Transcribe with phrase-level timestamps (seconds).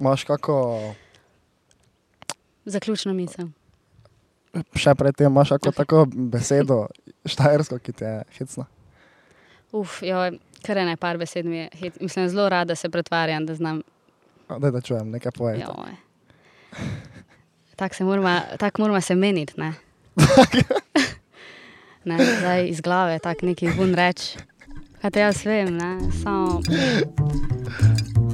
[0.00, 0.56] imaš kako,
[2.64, 3.46] Zaključna misel.
[4.74, 6.86] še predtem imaš kako tako besedo,
[7.24, 8.64] štajersko, ki ti je hecna.
[9.72, 10.16] Uf, jo,
[10.62, 11.68] kar ene par besed mi je.
[11.74, 13.82] hit- Mislim, zelo rada se pretvarjam, da znam.
[14.50, 15.60] Da, da čujem, nekaj povej.
[15.60, 15.92] joj.
[17.76, 19.72] Tako se moramo, tak moramo se meniti, ne?
[22.04, 24.34] ne, zdaj iz glave, tako neki vun reč.
[24.98, 25.92] Kaj te jaz vem, ne?
[26.14, 26.58] Samo.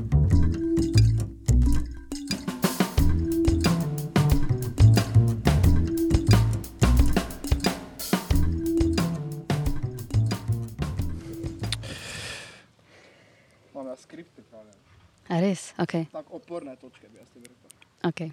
[15.29, 15.73] A res?
[15.79, 15.93] Ok.
[16.13, 17.71] Tako oporne točke bi jaz ti rekel.
[18.05, 18.31] okay.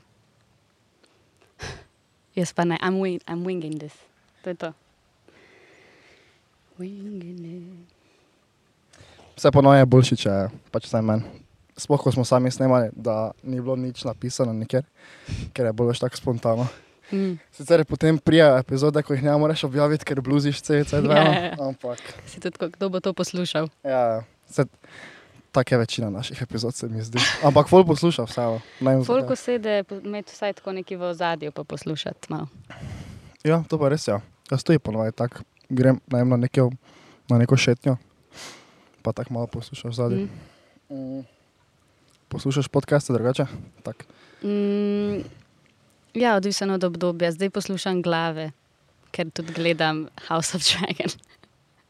[2.40, 3.94] Jaz pa ne, I'm, wing, I'm winging this.
[4.44, 4.74] To je to.
[6.80, 7.64] Winging it.
[9.38, 11.24] Vse ponovno je boljši, če je pač vsaj meni.
[11.78, 14.84] Sploh, ko smo sami snemali, da ni bilo nič napisano nikjer,
[15.56, 16.68] ker je bilo več tako spontano.
[17.12, 17.40] Mm.
[17.52, 21.42] Sicer je potem prija epizode, ko jih ne moreš objaviti, ker bluziš CC2, Ja, ja,
[21.50, 21.56] ja.
[21.60, 23.68] ampak Si tudi, kdo bo to poslušal?
[23.84, 24.64] ja, se,
[25.52, 27.20] tak je večina naših epizod, se mi zdi.
[27.44, 29.36] Ampak folk posluša Folko zakaj.
[29.36, 32.48] sede, imeti vsaj tako neki v ozadju, pa poslušati malo.
[33.44, 34.12] Ja, to pa res je.
[34.12, 34.22] Ja.
[34.52, 35.44] Jaz to je ponovadi tako.
[35.70, 36.72] Grem ne vem, na, nekjo,
[37.30, 37.98] na neko šetnjo,
[39.02, 40.28] pa tako malo poslušaš zadnji.
[40.90, 40.96] Mm.
[40.96, 41.24] Mm.
[42.28, 43.46] Poslušaš podcaste drugače?
[43.84, 44.06] Tak.
[44.44, 45.24] Mm,
[46.14, 47.32] ja, odvisno od obdobja.
[47.32, 48.52] Zdaj poslušam glave,
[49.12, 51.12] ker tudi gledam House of Dragon.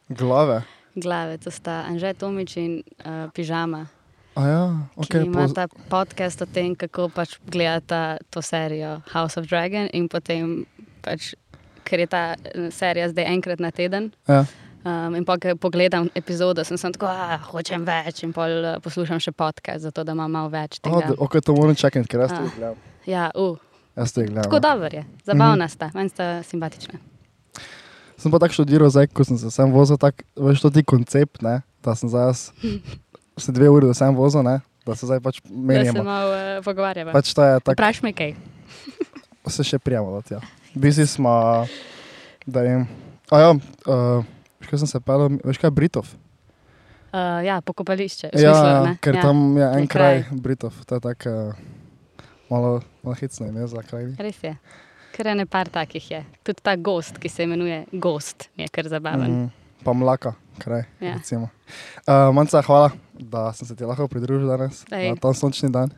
[0.10, 0.62] Glave.
[0.96, 3.86] Glave, to sta Anže Tomič in uh, Pižama,
[4.34, 4.64] A ja,
[4.96, 5.08] okay, ok.
[5.08, 10.66] ki imata podcast o tem, kako pač gledata to serijo House of Dragon in potem
[11.02, 11.34] pač.
[11.84, 14.46] Ker je ta eh, serija zdaj enkrat na teden, Ja.
[14.82, 18.78] Um, in pa, ko pogledam epizodo, sem, sem tako, da hočem več, in pol uh,
[18.82, 21.14] poslušam še podcast, zato da imam malo več Oh, tega.
[21.20, 22.50] ok, to moram čakati, ker jaz to A.
[22.56, 22.76] gledam.
[23.06, 23.58] Ja, uh,
[23.96, 24.44] Jaz to gledam.
[24.44, 26.98] tako dobro je, zabavna sta, meni sta simpatična.
[28.22, 31.42] Sem pa tako študiral, zdaj, ko sem se sem vozil, tako, veš, to ti koncept,
[31.42, 32.42] ne, da sem zdaj jaz,
[33.42, 36.60] se dve uri, da sem vozil, ne, da se zdaj pač Da se malo uh,
[36.62, 37.16] pogovarjava.
[37.16, 38.36] Pač to je tako, Vprašaj me kaj.
[39.58, 40.22] se še prijavljamo.
[40.30, 40.42] Ja.
[40.78, 41.34] Bisi smo,
[42.46, 42.86] da jim,
[43.34, 44.30] a ja, uh,
[44.62, 46.14] veš, kaj sem se pel, veš kaj je Britov?
[47.12, 48.30] Uh, ja, pokopališče.
[48.32, 48.94] v Ja, smislu, ja, ne?
[49.02, 49.26] ker ja.
[49.26, 50.42] tam je en kraj, kraj.
[50.46, 51.66] Britov, to je tako uh,
[52.54, 54.14] malo, malo hecno ime za kraj.
[54.22, 54.54] Res je.
[55.12, 56.22] Ker ene par takih je.
[56.44, 59.32] Tudi ta gost, ki se imenuje Gost, je kar zabaven.
[59.32, 59.50] Mm.
[59.84, 60.84] Pa mlaka, kraj.
[61.02, 61.16] Ja.
[61.18, 61.50] recimo.
[62.06, 65.10] Uh, Manca, hvala, da sem se ti lahko pridružil danes, Ej.
[65.10, 65.92] na ta sončni dan.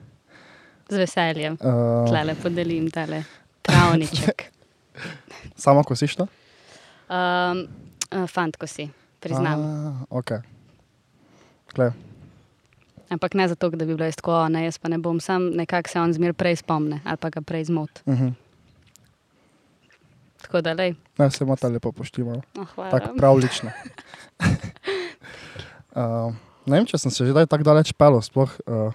[0.90, 1.58] Z veseljem.
[1.60, 3.24] Uh, Tlele podelim tale
[3.62, 4.48] travniček.
[5.64, 6.28] Samo ko si to?
[7.12, 7.68] Um,
[8.28, 8.88] fant, ko si,
[9.20, 9.60] priznam.
[9.60, 10.42] A, okay.
[11.74, 11.92] Klej,
[13.14, 15.50] Ampak ne zato, da bi bilo jaz tako, "O, ne, jaz pa ne bom, sam
[15.50, 18.02] nekako se on zmer prej spomne ali pa ga prej zmot.
[18.06, 18.34] uh -huh.
[20.44, 22.42] Tako da, lej, Ne, se ima ta lepo poštivalo.
[22.54, 22.92] oh, hvala.
[22.92, 23.72] Tako pravlično.
[25.96, 26.34] uh,
[26.66, 28.92] ne vem, če sem se že tako daleč pel, sploh uh,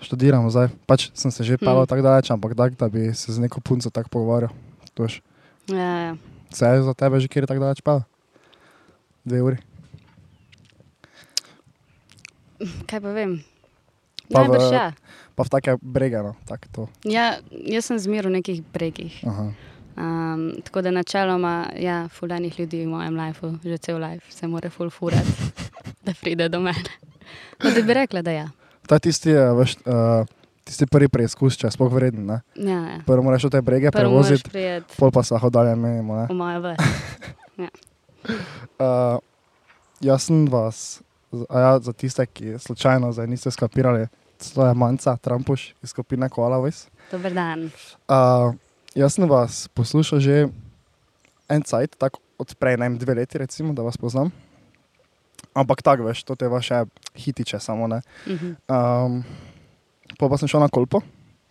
[0.00, 0.72] študiram zdaj.
[0.84, 1.84] Pač sem se že Hmm.
[1.84, 4.52] tako daleč, ampak tak, da bi se z neko punco tako pogovarjal.
[4.92, 5.20] To veš.
[5.68, 6.12] Ja, ja.
[6.48, 8.00] Se je za tebe že kjer tako daleč pel?
[9.22, 9.58] Dve uri.
[12.86, 13.40] Kaj pa vem?
[14.26, 14.86] Pa v- Najbrž ja.
[15.32, 16.82] Pa v take brege, no, tako to.
[17.04, 17.40] ja.
[17.50, 19.20] Jaz sem zmer v nekih bregih.
[19.22, 19.52] Aha.
[19.96, 24.70] Um, tako da načeloma, ja, fulanih ljudi v mojem lifeu, že cel life se mora
[24.70, 25.32] ful furati,
[26.06, 26.90] da pride do mene.
[27.64, 28.48] No, da bi rekla, da ja.
[28.90, 30.26] Je tisti, uh, veš, uh,
[30.64, 32.30] tisti prvi preizkus, če je sploh vreden.
[32.30, 33.00] Ja, ja.
[33.06, 34.50] Prvo moraš v te brege Prvo prevoziti,
[34.96, 36.22] pol pa se lahko dalje menimo.
[36.22, 36.26] ne.
[36.30, 36.74] v moje v.
[37.58, 39.18] Uh,
[40.08, 41.02] jaz sem vas,
[41.50, 44.06] ja, za tiste, ki slučajno zdaj niste skapirali,
[44.54, 46.88] to je manjca, Trumpuš iz skupine Koala Voice.
[47.12, 47.70] Dober dan.
[48.08, 48.54] Uh,
[48.94, 50.48] jaz sem vas poslušal že
[51.50, 54.30] en cajt, tako od prej, ne vem, dve leti, recimo, da vas poznam.
[55.54, 56.84] Ampak tako veš, to te vaše
[57.16, 58.00] hitiče samo ne.
[58.26, 58.54] Mhm.
[58.70, 59.24] Um,
[60.18, 61.02] pa, pa sem šel na kolpo,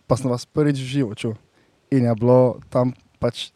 [0.06, 1.36] pa sem vas prvič v živo čul.
[1.90, 3.50] In je bilo tam pač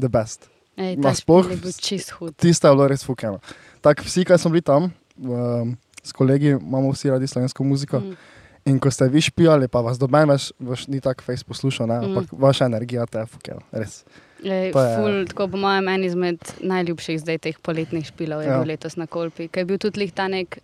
[0.00, 0.50] the best.
[0.74, 2.34] Ej, Ma ta sploh špil je bil čist hud.
[2.34, 3.38] Tista je bilo res fukeno.
[3.78, 4.90] Tako vsi, ki smo bili tam,
[5.22, 8.02] um, s kolegi imamo vsi radi slovensko muziko.
[8.02, 8.16] Mm.
[8.66, 8.70] Mm.
[8.70, 11.98] In ko ste vi špijali, pa vas doben več, več ni tako face poslušal, ne?
[11.98, 12.04] Mm.
[12.06, 14.04] ampak vaša energija te je fukena, res.
[14.42, 18.48] Ej, To je- ful, tako po mojem, en izmed najljubših zdaj teh poletnih špilov je
[18.48, 18.58] Ja.
[18.58, 20.58] bil letos na Kolpi, ker je bil tudi ta nek,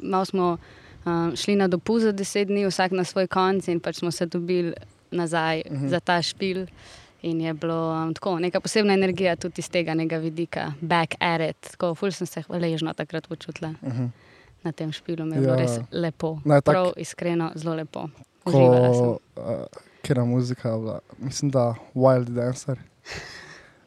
[0.00, 0.58] malo smo
[1.06, 4.26] uh, šli na dopust za deset dni, vsak na svoj konc in pač smo se
[4.26, 4.72] dobili
[5.10, 5.74] nazaj Mhm.
[5.76, 5.88] mhm.
[5.88, 6.66] za ta špil.
[7.22, 11.56] In je bilo um, tako, neka posebna energija tudi iz tega vidika, back at it.
[11.70, 14.08] Tako, ful sem se hvaležna takrat počutila Uh -huh.
[14.64, 15.58] Na tem špilu, mi je bilo Ja.
[15.58, 16.38] res lepo.
[16.44, 18.08] Ne, tak- Prav iskreno, zelo lepo.
[18.44, 22.78] Uživala ko, uh, muzika je bila, mislim, da Wild Dancer.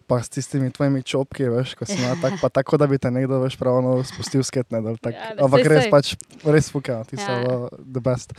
[0.07, 3.11] Pa s tistimi tvojimi čopki, veš, ko si na tak, pa tako, da bi te
[3.11, 4.79] nekdo več pravno spustil sketne.
[4.79, 5.91] dol, Tak, Ja, ampak res saj.
[5.91, 6.05] pač,
[6.45, 7.41] res fukaj, ti so Ja.
[7.41, 7.67] ja.
[7.83, 8.31] the best.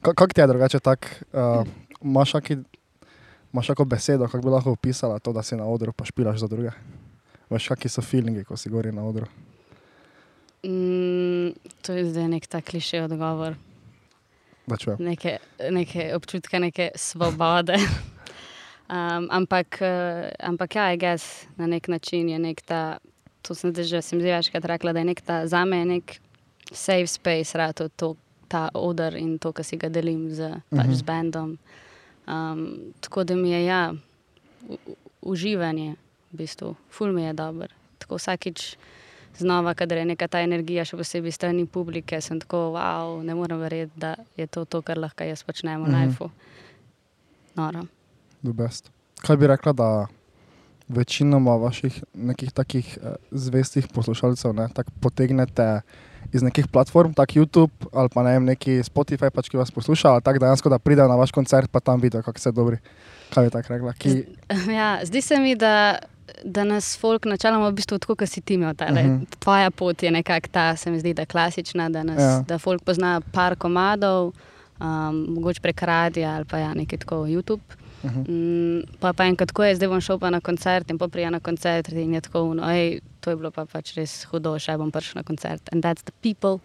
[0.00, 1.02] Ka- Kako ti je drugače tak,
[1.32, 1.66] uh,
[2.00, 2.62] imaš kaki,
[3.50, 6.46] imaš kako besedo, kako bi lahko opisala to, da si na odru pa špilaš za
[6.46, 6.70] druge?
[7.50, 9.26] Veš, kakšni so feelingi, ko si gori na odru?
[10.66, 13.54] Mm, to je zdaj nek tak kliše odgovor.
[14.68, 14.98] Čujem.
[15.00, 17.76] Neke, neke občutke, neke svobode.
[18.86, 21.24] Um, ampak, uh, ampak ja, je gess
[21.56, 22.98] na nek način je nek ta,
[23.42, 26.20] to sem zdaj že sem večkrat rekla, da je nek ta, za me je nek
[26.70, 28.14] safe space, rato to,
[28.46, 30.38] ta odr in to, kar si ga delim z,
[30.70, 30.94] pač, Mhm.
[30.94, 31.58] z bendom.
[32.28, 32.62] Um,
[33.00, 33.90] tako da mi je ja,
[34.68, 34.78] u-
[35.24, 35.96] uživanje,
[36.30, 37.74] v bistvu, ful mi je dober.
[37.98, 38.76] Tako vsakič
[39.38, 43.58] znova, kadar je neka ta energija, še posebej strani publike, sem tako, wow, ne morem
[43.58, 45.94] verjeti, da je to to, kar lahko jaz počnem v Mhm.
[46.02, 46.30] lifeu.
[47.54, 47.86] Noro.
[48.42, 48.90] Best.
[49.18, 50.06] Kaj bi rekla, da
[50.88, 55.80] večinoma vaših nekih takih eh, zvestih poslušalcev ne, tak potegnete
[56.32, 60.08] iz nekih platform, tak YouTube ali pa ne vem, neki Spotify, pač, ki vas posluša,
[60.10, 62.78] ali tako dejansko, da pridejo na vaš koncert, pa tam vidijo, kako ste dobri.
[63.30, 63.92] Kaj bi tako rekla?
[63.92, 64.24] Ki,
[64.68, 65.98] Ja, zdi se mi, da,
[66.44, 68.74] da nas folk načeloma v bistvu tako, kot si ti imel.
[68.74, 68.90] Tale.
[68.92, 69.16] Uh Mhm.
[69.16, 69.26] -huh.
[69.38, 72.24] Tvoja pot je nekako ta, se mi zdi, da klasična, da, nas, Ja.
[72.26, 72.42] ja.
[72.42, 74.32] da folk pozna par komadov,
[74.80, 77.60] um, mogoče prek radia ali pa ja, nekaj tako YouTube.
[78.02, 78.28] uh -huh.
[78.28, 81.88] Mm, pa pa enkrat, ko je zdaj bom šel na koncert in poprija na koncert
[81.88, 85.12] in je tako, no, ej, to je bilo pa pač res hudo, še bom prišel
[85.14, 85.68] na koncert.
[85.72, 86.58] And that's the people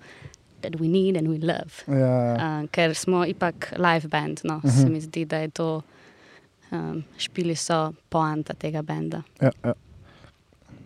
[0.61, 1.99] that we need and we love.
[1.99, 4.67] ja, Uh, ker smo ipak live band, no, uh Mhm.
[4.69, 4.81] -huh.
[4.81, 5.81] se mi zdi, da je to,
[6.71, 9.23] um, špili so poanta tega benda.
[9.41, 9.73] ja, ja.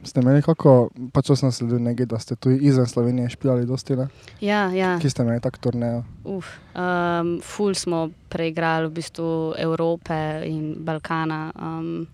[0.06, 3.96] Ste imeli kako, pač to sem sledil nekaj, da ste tu izven Slovenije špijali dosti,
[3.98, 4.06] ne?
[4.38, 5.00] Ja, ja.
[5.02, 6.04] Ki ste imeli tak turnejo.
[6.30, 11.50] Uf, um, ful smo preigrali v bistvu Evrope in Balkana.
[11.58, 12.06] Um,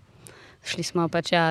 [0.64, 1.44] šli smo pač ja,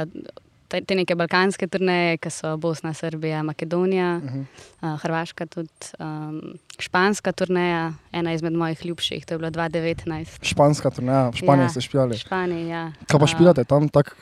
[0.71, 4.45] te, te neke balkanske turneje, ki so Bosna, Srbija, Makedonija, Uh -huh.
[4.81, 5.69] uh, Hrvaška, tudi
[5.99, 6.39] um,
[6.79, 10.39] španska turneja, ena izmed mojih ljubših, to je bilo 2019.
[10.41, 12.17] Španska turneja, v Španiji Ja, ste špijali.
[12.17, 12.91] Španija, ja.
[13.07, 13.89] Kaj pa špijate tam?
[13.89, 14.15] Tak,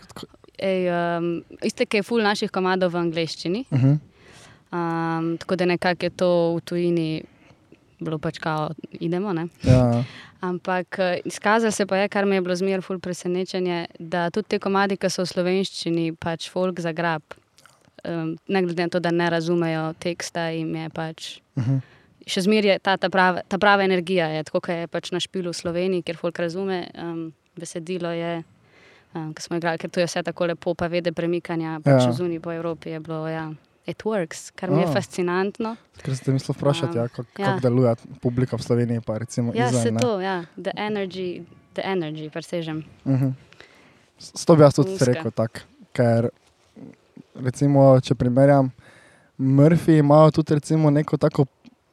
[0.60, 3.66] Ej, um, iste, ki je ful naših komadov v angleščini.
[3.72, 3.98] uh -huh.
[4.72, 7.24] Um, tako da nekako je to v tujini
[8.00, 9.34] bilo pač kao, idemo.
[9.34, 9.48] Ne?
[9.64, 10.04] ja.
[10.42, 14.48] Ampak eh, izkazalo se pa je, kar mi je bilo zmeraj ful presenečenje, da tudi
[14.56, 17.24] te komadi, ki so v slovenščini, pač folk zagrab.
[18.08, 21.40] Um, ne glede na to, da ne razumejo teksta, jim je pač.
[21.56, 21.82] Uh -huh.
[22.28, 25.20] Še zmeraj je ta, ta, prava, ta prava energija, je, tako kot je pač na
[25.20, 26.88] špilu v Sloveniji, kjer folk razume.
[26.96, 28.44] Um, besedilo je,
[29.14, 32.08] um, ki smo igrali, ker to je vse tako lepo, pa vede premikanja, pač Ja.
[32.08, 32.12] ja.
[32.12, 33.28] zunaj po Evropi je bilo.
[33.28, 33.52] Ja.
[33.90, 34.92] It works, kar mi je A.
[34.92, 35.76] fascinantno.
[35.98, 37.46] Ker ste mislili vprašati, Um, ja, kako ja.
[37.48, 37.92] kak deluje
[38.22, 39.82] publika v Sloveniji, pa recimo Ja, izven.
[39.82, 40.00] se ne.
[40.00, 41.44] to, ja, the energy,
[41.74, 42.84] the energy, presežem.
[43.04, 43.30] Mhm.
[44.20, 45.60] S to bi jaz tudi rekel tako,
[45.92, 46.30] ker
[47.36, 48.72] recimo, če primerjam,
[49.38, 51.46] Murphy imajo tudi recimo neko tako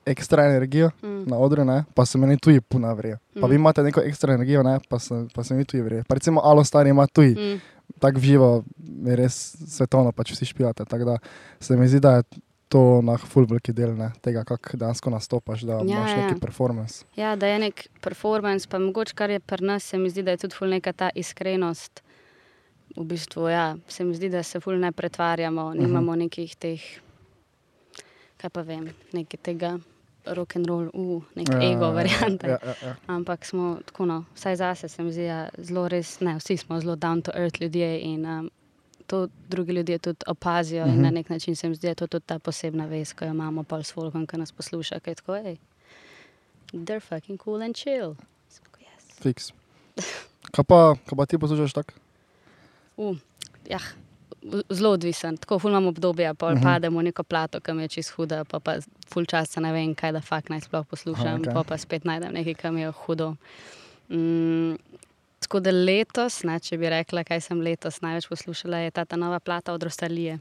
[0.07, 1.25] ekstra energijo Mm.
[1.27, 3.17] na odru, ne, pa se meni tuji puna vrijo.
[3.35, 3.51] Pa Mm.
[3.51, 6.05] vi imate neko ekstra energijo, ne, pa se, pa se mi tuji vrijo.
[6.05, 7.61] Pa recimo Alo Star ima tuji, Mm.
[7.99, 8.65] Tako živo,
[9.07, 10.85] je res svetovno, pač vsi špijate.
[10.85, 11.19] Tako da
[11.61, 12.23] se mi zdi, da je
[12.69, 16.27] to na full veliki del ne, tega, kako dejansko nastopaš, da Ja, imaš ja.
[16.27, 17.05] neki performance.
[17.17, 20.35] Ja, da je nek performance, pa mogoče kar je pri nas, se mi zdi, da
[20.35, 22.03] je tudi ful neka ta iskrenost.
[22.97, 26.81] V bistvu, ja, se mi zdi, da se ful ne pretvarjamo, nimamo nekih teh,
[28.41, 29.77] kaj pa vem, nekaj tega
[30.27, 32.47] rock and roll, uh, nek ja, ego variante.
[32.47, 32.97] Ja, ja, ja.
[33.07, 35.27] Ampak smo tako, no, vsaj zase se mi zdi,
[35.59, 38.51] zelo res, ne, vsi smo zelo down to earth ljudje in um,
[39.07, 40.95] to drugi ljudje tudi opazijo uh -huh.
[40.95, 41.15] in na Mhm.
[41.15, 43.63] nek način se mi zdi, da je to tudi ta posebna vez, ko jo imamo
[43.63, 45.57] pol s folkom, ki nas posluša, ki je tako, hej,
[46.73, 48.15] they're fucking cool and chill.
[48.65, 49.23] Tako, yes.
[49.23, 49.53] Fiks.
[50.51, 51.93] Kaj pa, kaj pa ti poslušaš tako?
[52.97, 53.17] Uh,
[53.71, 54.06] ja, v-
[54.71, 55.37] zelo odvisen.
[55.37, 56.55] Tako ful imam obdobje, pa Mhm.
[56.55, 56.65] uh -huh.
[56.65, 58.77] pademo v neko plato, ki mi je čist huda, pa, pa
[59.09, 61.55] ful časa ne vem, kaj da fakt naj sploh poslušam, okay.
[61.55, 63.37] pa pa spet najdem nekaj, ki mi je hudo.
[64.09, 64.77] Mm,
[65.41, 69.17] tako da letos, ne, če bi rekla, kaj sem letos največ poslušala, je ta, ta
[69.17, 70.39] nova plata od Rostalije,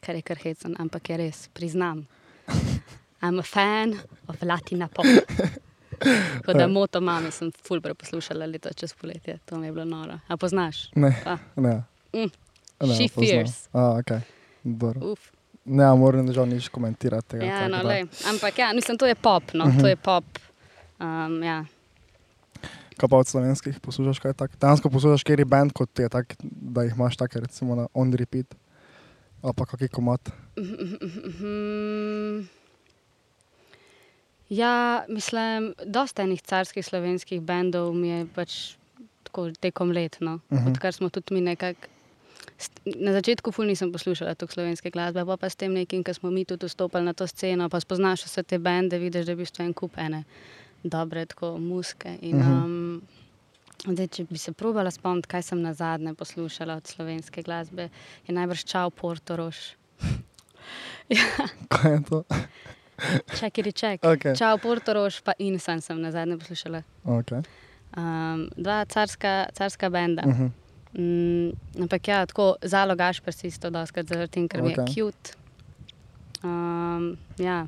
[0.00, 2.06] kar je kar hecen, ampak je res, priznam.
[3.22, 3.94] I'm a fan
[4.28, 5.06] of Latina pop.
[6.46, 10.18] Kot da moto mami sem ful preposlušala letos čez poletje, to mi je bilo noro.
[10.28, 10.90] A poznaš?
[10.94, 11.38] Ne, Ah.
[11.56, 11.82] ne.
[12.12, 12.30] Mm.
[12.86, 13.26] Ne, She poznam.
[13.26, 13.68] fierce.
[13.72, 14.20] A, okay.
[15.64, 17.44] Ne, moram žal nič komentirati tega.
[17.44, 18.02] Ja, tako no, lej.
[18.26, 19.42] Ampak ja, mislim, to je pop.
[19.54, 19.76] No, uh Mhm.
[19.76, 19.80] -huh.
[19.80, 20.24] To je pop.
[21.00, 21.64] Um, ja.
[22.96, 24.50] Kaj pa od slovenskih poslušaš kaj tak?
[24.60, 28.54] Dejansko poslušaš kjer band, kot je tak, da jih imaš take recimo na on repeat.
[29.42, 30.20] Ali pa kakšen komat.
[30.58, 32.46] Mhm.
[34.48, 38.76] Ja, mislim, dosta enih carskih slovenskih bendov mi je pač
[39.22, 40.16] tako tekom let.
[40.20, 40.34] No.
[40.34, 40.66] Uh Mhm.
[40.66, 40.70] -huh.
[40.70, 41.88] Odkar smo tudi mi nekako.
[42.84, 46.30] Na začetku ful nisem poslušala tako slovenske glasbe, pa, pa s tem nekim, ki smo
[46.30, 49.42] mi tudi vstopili na to sceno, pa spoznaš vse te bende, vidiš, da je v
[49.42, 50.24] bistvu en kup ene
[50.84, 52.18] dobre tako muske.
[52.22, 52.52] In, Mhm.
[52.52, 53.02] um,
[53.86, 57.88] zdaj, če bi se probala spomniti, kaj sem na zadnje poslušala od slovenske glasbe,
[58.26, 59.56] je najbrž Čau Portorož.
[61.68, 62.24] Kaj je to?
[63.38, 64.00] Ček, je ček.
[64.02, 64.38] Okay.
[64.38, 66.82] Čau Portorož, pa Insan sem na zadnje poslušala.
[67.04, 67.42] Okay.
[67.96, 70.22] Um, dva carska, carska benda.
[70.26, 70.50] Uh -huh.
[70.94, 71.50] Mm,
[71.82, 75.34] ampak ja, tako zalogaš pa si isto doskrat zaradi tega, ker mi je cute.
[76.42, 77.66] Um, ja.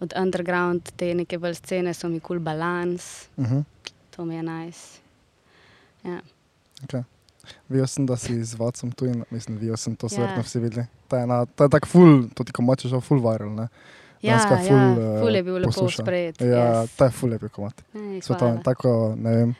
[0.00, 3.64] Od underground te neke bolj scene so mi kul cool balans, Uh -huh.
[4.10, 5.00] to mi je nice.
[6.04, 6.20] Ja.
[6.84, 7.02] Okay.
[7.68, 10.20] Videl sem, da si z Vacom tu in mislim, videl sem to, so Ja.
[10.20, 10.86] verjetno vsi videli.
[11.08, 13.68] To je, ena- to je tako ful, to ti komat je že ful viral, ne?
[14.22, 16.04] Ja, Danes ga ja, ful, eh, ful je bil lepo poslušam.
[16.06, 16.40] sprejet.
[16.40, 16.46] Ja,
[16.84, 16.96] yes.
[16.96, 17.82] to je ful lepi komat.
[17.94, 18.62] Ej, Svetovni, hvala.
[18.62, 19.54] tako, ne vem,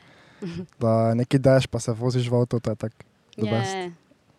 [0.82, 3.04] da neki deš, pa se voziš v avto, to je tako
[3.36, 3.74] best.
[3.74, 3.92] Je,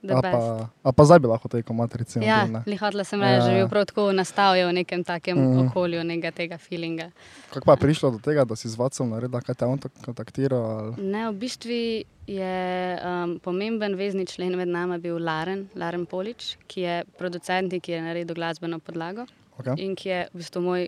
[0.06, 0.40] the A pa,
[0.86, 3.58] a pa zdaj bi lahko tej komat recimo Ja, lihotla sem reči, že Ja.
[3.66, 5.68] bil prav tako nastavljen v nekem takem mm.
[5.68, 7.10] okolju, nekega tega feelinga.
[7.50, 9.92] Kako pa je prišlo do tega, da si z Vacom naredila, kaj te on tak
[10.06, 10.62] kontaktiral?
[10.62, 10.92] Ali?
[11.02, 11.80] Ne, v bistvu
[12.28, 12.58] je
[13.02, 17.98] um, pomemben vezni člen med nami bil Laren, Laren Polič, ki je producent in ki
[17.98, 19.80] je naredil glasbeno podlago Okay.
[19.80, 20.82] in ki je v bistvu moj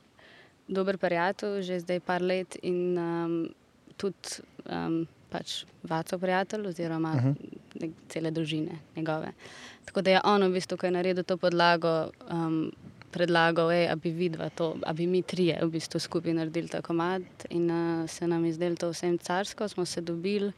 [0.67, 3.47] dober prijatelj že zdaj par let in um,
[3.95, 7.29] tudi um, pač vaco prijatelj oziroma uh Mhm.
[7.29, 7.91] -huh.
[8.09, 9.31] cele družine njegove.
[9.85, 12.71] Tako da je on v bistvu, ko je naredil to podlago, um,
[13.11, 17.21] predlagal, da bi vidva to, da bi mi trije v bistvu skupaj naredili ta komad
[17.49, 20.51] in uh, se nam je zdelo to vsem carsko, smo se dobili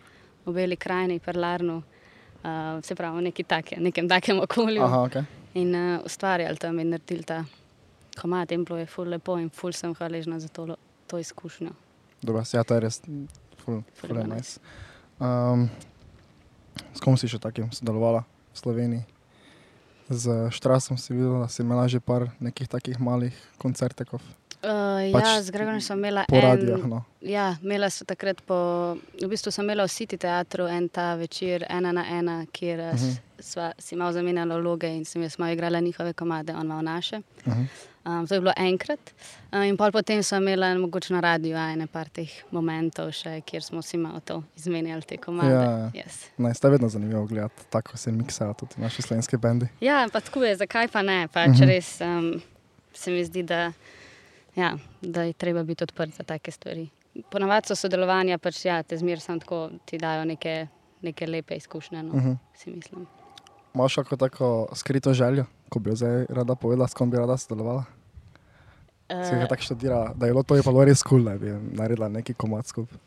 [0.45, 1.77] v Beli krajini, Perlarnu,
[2.43, 5.15] uh, se pravi v neki take, nekem takem okolju Aha, ok.
[5.53, 7.45] in uh, ustvarjali tam in naredili ta
[8.21, 10.75] komad in bilo je ful lepo in ful sem hvaležna za to,
[11.07, 11.69] to izkušnjo.
[12.21, 13.01] Dobro, ja, to je res
[13.63, 14.59] ful, Ful je nice.
[15.19, 15.69] Um,
[16.93, 19.03] s kom si še takim sodelovala v Sloveniji?
[20.09, 24.23] Z Štrasom si videla, da si imela že par nekih takih malih koncertekov
[24.63, 26.81] Uh, Pač ja, z Gregorjem sem imela po en, radijah.
[26.83, 27.03] No.
[27.21, 31.63] Ja, imela so takrat po, v bistvu sem imela v City teatru en ta večer,
[31.69, 33.05] ena na ena, kjer uh Mhm.
[33.07, 33.19] -huh.
[33.39, 37.21] sva si malo zamenjala vloge in sem jaz malo igrala njihove komade, on malo naše.
[37.45, 37.65] Uh -huh.
[38.05, 38.99] Um, to je bilo enkrat.
[39.53, 43.63] Uh, in pol potem sem imela mogoče na radiju ene par teh momentov, še, kjer
[43.63, 45.49] smo si malo to izmenjali, te komade.
[45.53, 45.91] Ja.
[45.93, 46.25] Yes.
[46.37, 49.67] Ne, ste vedno zanimivo gledati, tako se miksajo tudi naši slovenski bendi.
[49.81, 51.27] Ja, pa tako je, zakaj pa ne?
[51.27, 51.53] Pač Mhm.
[51.53, 51.67] uh -huh.
[51.67, 52.41] res um,
[52.93, 53.71] se mi zdi, da,
[54.55, 56.89] ja, da je treba biti odprt za take stvari.
[57.31, 60.67] Ponavadi so sodelovanja, pač ja, te zmer samo tako ti dajo neke,
[61.01, 62.37] neke lepe izkušnje, no, uh Uh -huh.
[62.55, 63.07] si mislim.
[63.75, 67.37] Imaš kako tako skrito željo, ko bi jo zdaj rada povedala, s kom bi rada
[67.37, 67.83] sodelovala?
[69.09, 71.37] Se Uh, ga tako študira, da je bilo to je pa res kul, cool, da
[71.37, 72.97] bi naredila neki komat skupaj.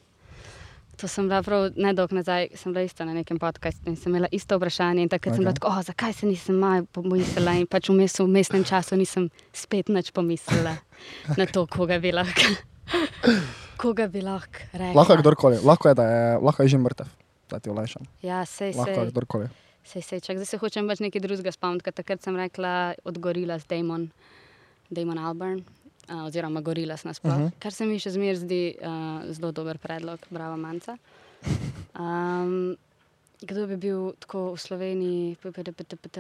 [1.02, 4.28] To sem bila prav nedolgo nazaj, sem bila isto na nekem podkastu in sem imela
[4.30, 5.02] isto vprašanje.
[5.02, 5.37] In takrat okay.
[5.37, 8.94] sem bila tako, oh, zakaj se nisem malo pomislila in pač vmes v mestnem času
[9.00, 10.76] nisem spet nič pomislila
[11.38, 12.54] na to, koga bi lahko.
[13.82, 14.94] Koga bi lahko rekla?
[14.94, 17.11] Lahko je kdorkoli, lahko je, da je, lahko je že mrtev,
[17.50, 18.06] da ti olajšam.
[18.23, 19.11] Ja, sej, Lahko je sej.
[19.11, 19.50] kdorkoli.
[19.82, 21.90] Sej, sej, čak, zdaj se hočem pač nekaj drugega spomniti.
[21.90, 24.06] ker Takrat sem rekla od Gorila z Damon,
[24.87, 25.66] Damon Albarn,
[26.09, 27.32] uh, oziroma Gorila nasploh.
[27.32, 27.47] Uh Mhm.
[27.47, 27.59] -huh.
[27.59, 28.87] Kar se mi še zmeraj zdi uh,
[29.30, 30.97] zelo dober predlog, bravo Manca.
[31.99, 32.76] Um,
[33.40, 35.37] kdo bi bil tako v Sloveniji?
[35.37, 36.16] PPDPTPT.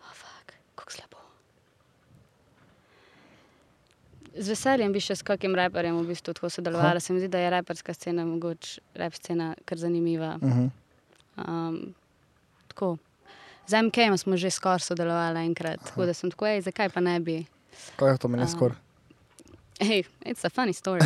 [0.00, 1.16] Oh, fuck, kako slabo.
[4.34, 7.00] Z veseljem bi še s kakim raperjem v bistvu tako sodelovala.
[7.00, 10.36] Se mi zdi, da je raperska scena, mogoče rap scena, kar zanimiva.
[10.36, 10.70] Uh -huh.
[11.38, 11.94] Um,
[12.68, 12.96] tako.
[13.66, 17.20] Z MK smo že skoraj sodelovali enkrat, tako da sem tako, ej, zakaj pa ne
[17.20, 17.46] bi.
[17.96, 18.48] Kaj je to meni A.
[18.48, 18.78] skoraj?
[19.80, 21.00] Hej, it's a funny story.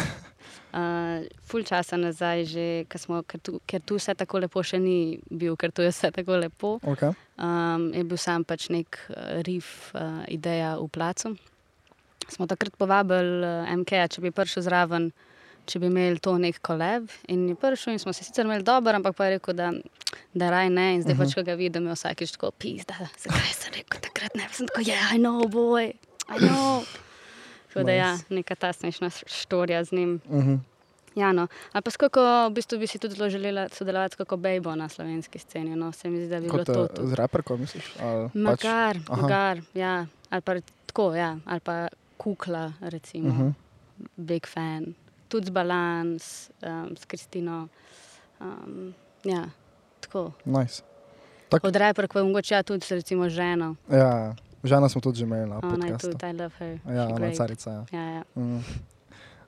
[0.75, 2.67] Uh, ful časa nazaj, že,
[2.99, 6.11] smo, ker, tu, ker tu vse tako lepo še ni bil, ker tu je vse
[6.11, 6.79] tako lepo.
[6.83, 7.15] Okay.
[7.39, 11.37] Um, je bil sam pač nek uh, riff, uh, ideja v placu.
[12.27, 15.13] Smo takrat povabili uh, MK, če bi prišel zraven,
[15.71, 17.07] če bi imeli to nek koleb.
[17.31, 19.71] In je prišel in smo se sicer imeli dobro, ampak pa je rekel, da,
[20.35, 20.89] da raj ne.
[20.97, 21.31] In zdaj uh -huh.
[21.31, 22.99] pač, ko ga vidim, je vsakeč tako pizda.
[23.23, 24.51] Zakaj sem rekel takrat ne?
[24.51, 25.95] Sem tako, ja, yeah, I know, boy.
[26.27, 30.21] Tako da ja, neka ta smešna štorija z njim.
[30.27, 30.59] Uh -huh.
[31.15, 31.47] Ja, no.
[31.73, 35.39] Ali pa skako, v bistvu bi si tudi zelo želela sodelovati kot Bejbo na slovenski
[35.39, 35.77] sceni.
[35.77, 35.93] No.
[35.93, 36.85] Se mi zdi, da bi bilo Kot to.
[36.85, 37.09] eh, tudi.
[37.09, 37.93] z raperko, misliš?
[37.93, 39.23] Pač- Magar, aha.
[39.23, 40.07] magar, ja.
[40.31, 40.55] Ali pa
[40.87, 41.39] tako, ja.
[41.45, 43.29] Ali pa kukla, recimo.
[43.29, 43.43] Uh Mhm.
[43.43, 43.53] -huh.
[44.17, 44.95] Big fan.
[45.29, 47.69] Tudi z balans, um, s Kristino.
[48.41, 49.45] Um, ja,
[50.01, 50.33] tako.
[50.45, 50.83] Nice.
[51.49, 53.77] Tak, Od reper, pa mogoče ja, tudi recimo ženo.
[53.91, 54.35] ja,
[54.65, 56.17] Žena smo tudi že imeli na podkastu.
[56.87, 57.37] Ja, ona je great.
[57.37, 57.71] carica.
[57.71, 57.85] Ja.
[57.93, 58.23] Ja, ja.
[58.37, 58.65] Mm.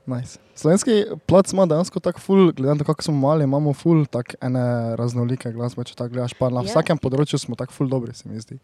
[0.07, 0.39] Nice.
[0.55, 0.91] Slovenski
[1.27, 4.63] plac ima dejansko tako ful, glede na to, kako smo mali, imamo ful tak ene
[4.97, 6.35] raznolike glasbe, če tako gledaš.
[6.35, 6.65] Pa na Ja.
[6.65, 8.59] vsakem področju smo tako ful dobri, se mi zdi.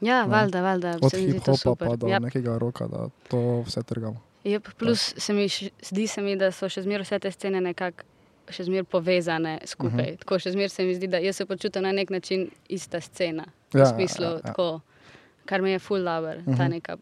[0.00, 0.28] Ja, Ne.
[0.28, 0.96] valjda, valjda.
[1.00, 4.18] Od hip-hopa pa do Ja, nekega roka, da to vse trgamo.
[4.44, 5.46] Jep, plus se mi
[5.82, 8.02] zdi se mi, da so še zmeraj vse te scene nekako
[8.50, 9.88] še zmeraj povezane skupaj.
[9.88, 10.02] Uh Mhm.
[10.04, 10.18] -huh.
[10.18, 13.44] Tako še zmeraj se mi zdi, da jaz se počutim na nek način ista scena.
[13.72, 14.36] Ja, Ja, v smislu, ja, ja, ja.
[14.36, 14.42] ja.
[14.44, 14.80] Tako,
[15.44, 16.56] kar mi je full dobro, uh -huh.
[16.56, 16.70] ta Mhm.
[16.70, 16.96] neka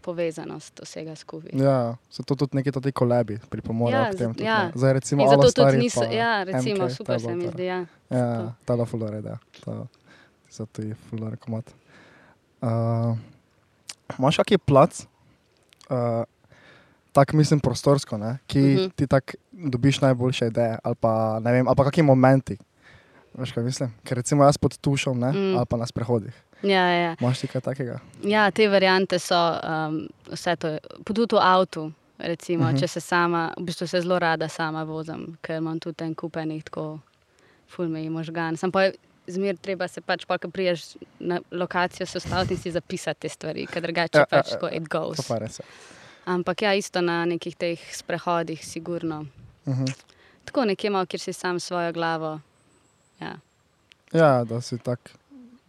[0.00, 1.50] povezanost vsega skupaj.
[1.54, 4.34] Ja, so to tudi neki ti kolebi pripomorejo Ja, k temu.
[4.34, 4.70] tudi, ja.
[4.74, 7.64] Zdaj recimo zato tudi Stari niso, pa ja, recimo, MK, super se mi zdi.
[7.64, 7.86] Ja.
[8.10, 9.38] Ja, ta da fulore, da.
[9.64, 9.86] To,
[10.50, 11.70] zato je fulore komat.
[12.62, 13.16] Uh,
[14.18, 15.06] Imaš kakšen plac,
[15.90, 16.24] uh,
[17.12, 18.78] tako mislim prostorsko, ne, ki uh Mhm.
[18.78, 18.92] -huh.
[18.92, 22.56] ti tako dobiš najboljše ideje ali pa ne vem, ali pa kakšni momenti.
[23.34, 23.94] Veš kaj mislim?
[24.04, 25.56] Ker recimo jaz pod tušom, ne, mm.
[25.56, 26.43] ali pa na sprehodih.
[26.64, 27.16] Ja, ja.
[27.20, 27.98] Imaš ti kaj takega?
[28.24, 31.92] ja, te variante so um, vse to, je- tudi v avtu.
[32.18, 32.76] Recimo, uh Mhm.
[32.76, 32.80] -huh.
[32.80, 36.64] Če se sama, v bistvu se zelo rada sama vozim, ker imam tudi en kupenih
[36.64, 36.98] tako
[37.68, 38.56] fulme in možgan.
[38.56, 38.92] Sam pa je
[39.26, 43.28] zmer treba se pač, pa, ko priješ na lokacijo, se ustaviti in si zapisati te
[43.28, 45.30] stvari, ker drugače Ja, ja, ja, pač ja, tako it goes.
[46.24, 49.26] Ampak ja, isto na nekih teh sprehodih, sigurno.
[49.66, 49.94] Uh -huh.
[50.44, 52.40] Tako nekje malo, kjer si sam svojo glavo,
[53.20, 53.36] ja,
[54.12, 55.10] Ja, da si tak.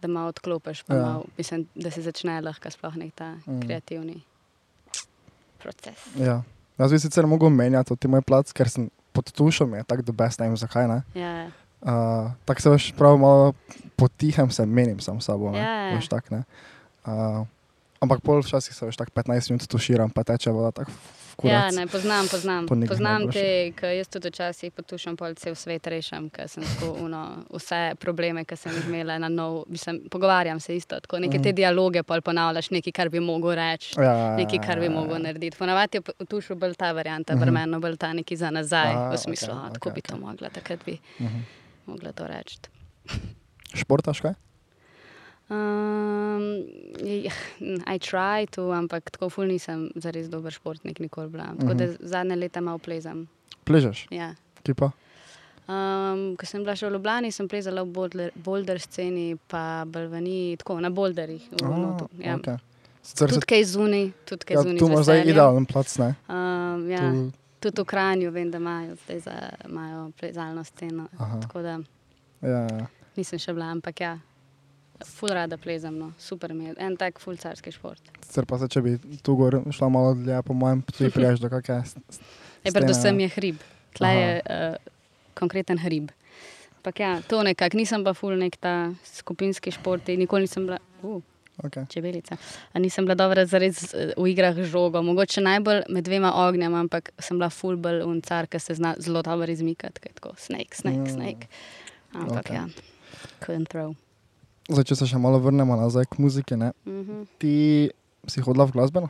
[0.06, 0.96] Da malo odklopiš, Ja.
[0.96, 3.60] malo, mislim, da se začne lahko sploh nek ta Mm.
[3.60, 4.22] kreativni
[5.58, 5.98] proces.
[6.16, 6.42] Ja.
[6.78, 10.12] Jaz bi sicer mogel menjati ti moj plac, ker sem pod tušom, je tako the
[10.14, 10.86] best, ne vem zakaj.
[10.86, 10.98] Ne?
[11.14, 11.48] Ja, ja.
[11.78, 11.92] Uh,
[12.44, 13.52] tako se veš, prav malo
[13.96, 15.50] potihem se menim sam s sabo.
[15.50, 15.94] ne, Ja, ja.
[15.94, 16.42] veš, tak, ne.
[17.04, 17.46] uh,
[17.98, 20.92] ampak pol včasih se veš tako 15 minut tuširam, pa teče voda tako
[21.38, 21.74] v ja kurac.
[21.74, 22.66] ne, poznam, poznam.
[22.66, 26.62] To ne poznam te, ki jaz tudi včasih potušam pol cel svet rešam, ker sem
[26.64, 31.18] tako uno, vse probleme, ki sem jih imela na nov, mislim, pogovarjam se isto, tako
[31.18, 31.54] neke te Mhm.
[31.54, 33.94] dialoge pol ponavljaš, nekaj, kar bi mogel reči.
[33.96, 34.96] Ja, ja, ja, Nekaj, kar bi ja, ja.
[34.96, 35.56] mogel narediti.
[35.56, 37.36] Ponavadi je v tušu bolj ta varianta, Mhm.
[37.36, 37.46] uh -huh.
[37.46, 40.20] brmeno bolj ta neki za nazaj, A, v smislu, okay, tako okej, bi to okej.
[40.22, 41.40] mogla, takrat bi Mhm.
[41.86, 42.58] mogla to reči.
[43.74, 44.32] Športaš kaj?
[45.48, 46.42] Um,
[47.86, 51.44] I try to, ampak tako ful nisem zares dober športnik, nikoli bila.
[51.50, 51.76] Tako Mhm.
[51.76, 53.26] da zadnje leta malo plezam.
[53.64, 54.34] Pležeš, Ja.
[54.62, 54.90] ti pa?
[55.68, 60.56] Um, ko sem bila še v Ljubljani, sem plezala v boulder, boulder sceni, pa balvani,
[60.56, 61.42] tako na boulderjih.
[61.52, 62.36] Notu, ja.
[62.36, 62.56] okej.
[63.02, 64.78] Sicer Tudi kaj zunaj, tudi kaj ja, zunaj.
[64.78, 66.14] tu imaš zdaj idealen plac, ne?
[66.28, 67.02] Um, ja,
[67.60, 71.08] Tu, tudi v Kranju vem, da imajo zdaj za, imajo plezalno sceno.
[71.16, 71.40] Aha.
[71.40, 71.78] Tako da
[72.42, 72.86] ja, ja.
[73.16, 74.18] nisem še bila, ampak ja,
[75.04, 76.12] ful rada plezam, no.
[76.18, 76.74] super mi je.
[76.78, 78.00] En tak ful carski šport.
[78.24, 81.50] Sicer pa se, če bi tu gor šla malo dlje, po mojem, tudi priješ do
[81.50, 82.02] kakšne.
[82.64, 83.56] E, predvsem je hrib,
[83.94, 84.76] tle je uh,
[85.34, 86.10] konkreten hrib.
[86.78, 90.78] Ampak ja, to nekako, nisem pa ful nek ta skupinski šport, nikoli nisem bila.
[91.02, 91.22] Uh,
[91.64, 91.86] Okay.
[91.88, 92.36] Čebelica.
[92.72, 97.10] A nisem bila dobra zares eh, v igrah žogo, mogoče najbolj med dvema ognjema, ampak
[97.18, 101.14] sem bila fulbol in car, ki se zna zelo dobro izmikati, tako snake, snake, Mm.
[101.14, 101.48] snake.
[102.12, 102.54] Ampak okay.
[102.54, 102.68] ja,
[103.40, 103.94] couldn't throw.
[104.66, 106.72] Zdaj, če se še malo vrnemo nazaj k muziki, ne?
[106.86, 107.26] Mm -hmm.
[107.38, 107.90] ti
[108.26, 109.08] si hodila v glasbeno?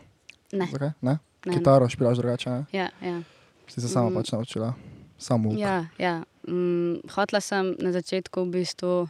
[0.53, 0.91] Ne, Zakaj?
[1.01, 1.19] Ne?
[1.47, 1.53] ne.
[1.55, 2.65] Kitaro špilaš drugače, ne?
[2.73, 3.23] Ja, ja.
[3.69, 4.15] Si se sama Mm.
[4.15, 4.75] pač naučila,
[5.19, 5.49] samo.
[5.51, 5.59] uk.
[5.59, 6.23] ja, ja.
[6.49, 9.09] Mm, hotla sem na začetku v bistvu,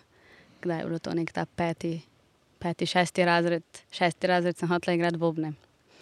[0.62, 2.02] kdaj je bilo to nek ta peti,
[2.59, 5.52] peti, šesti razred, šesti razred sem hotla igrati bobne.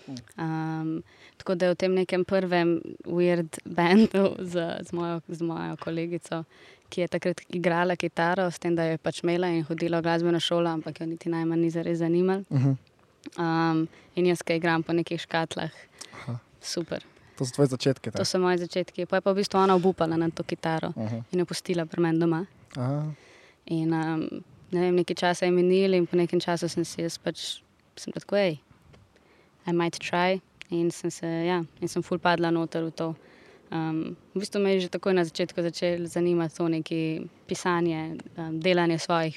[0.07, 1.03] Um,
[1.37, 6.45] tako da je v tem nekem prvem weird bandu z, z, mojo, z mojo kolegico,
[6.89, 10.41] ki je takrat igrala kitaro, s tem, da je pač imela in hodila v glasbeno
[10.41, 12.45] šolo, ampak jo niti najmanj ni zares zanimalo.
[12.51, 12.77] Uh -huh.
[13.39, 15.71] Um, in jaz, ki igram po nekih škatlah,
[16.13, 16.39] Aha.
[16.61, 17.03] super.
[17.37, 18.11] To so tvoje začetke.
[18.11, 18.27] To tak?
[18.27, 19.07] so moji začetki.
[19.07, 21.23] Pa je pa v bistvu ona obupala na to kitaro Uh -huh.
[21.33, 22.47] in jo pustila pri meni doma.
[22.77, 23.13] Aha.
[23.67, 27.19] In um, ne vem, nekaj časa je minilo, in po nekem času sem si jaz
[27.19, 27.63] pač,
[27.97, 28.59] sem tako, hej,
[29.67, 30.41] I might try.
[30.71, 33.15] In sem se, ja, in sem ful padla noter v to.
[33.73, 37.01] Um, v bistvu me je že takoj na začetku začelo zanimati to neki
[37.47, 39.37] pisanje, um, delanje svojih,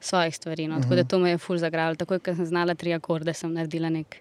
[0.00, 0.68] svojih stvari.
[0.68, 0.80] No.
[0.80, 1.08] Tako da Mhm.
[1.08, 1.94] to me je ful zagralo.
[1.94, 4.16] Takoj, ko sem znala tri akorde, sem naredila nek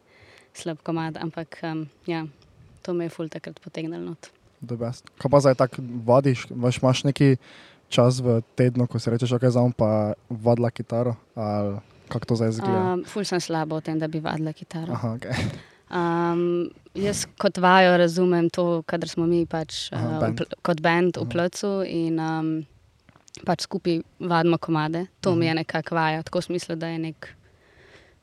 [0.54, 2.26] slab komad, ampak um, ja,
[2.82, 4.30] to me je ful takrat potegnilo not.
[4.66, 5.04] the best.
[5.20, 7.38] Kaj pa zdaj tako vadiš, veš, imaš neki
[7.90, 9.90] čas v tednu, ko si rečeš, ok, zdaj bom pa
[10.30, 12.94] vadila kitaro, ali kako to zdaj izgleda?
[12.94, 14.94] Um, ful sem slaba v tem, da bi vadila kitaro.
[14.94, 15.26] Aha, ok.
[15.88, 20.40] Um, jaz kot vajo razumem to, kadar smo mi pač, Aha, uh, band.
[20.40, 21.30] v kot bend v Mhm.
[21.30, 22.66] plecu in um,
[23.46, 25.08] pač skupaj vadimo komade.
[25.22, 25.40] To Mhm.
[25.40, 27.30] mi je nekako vaja, tako v smislu, da je nek,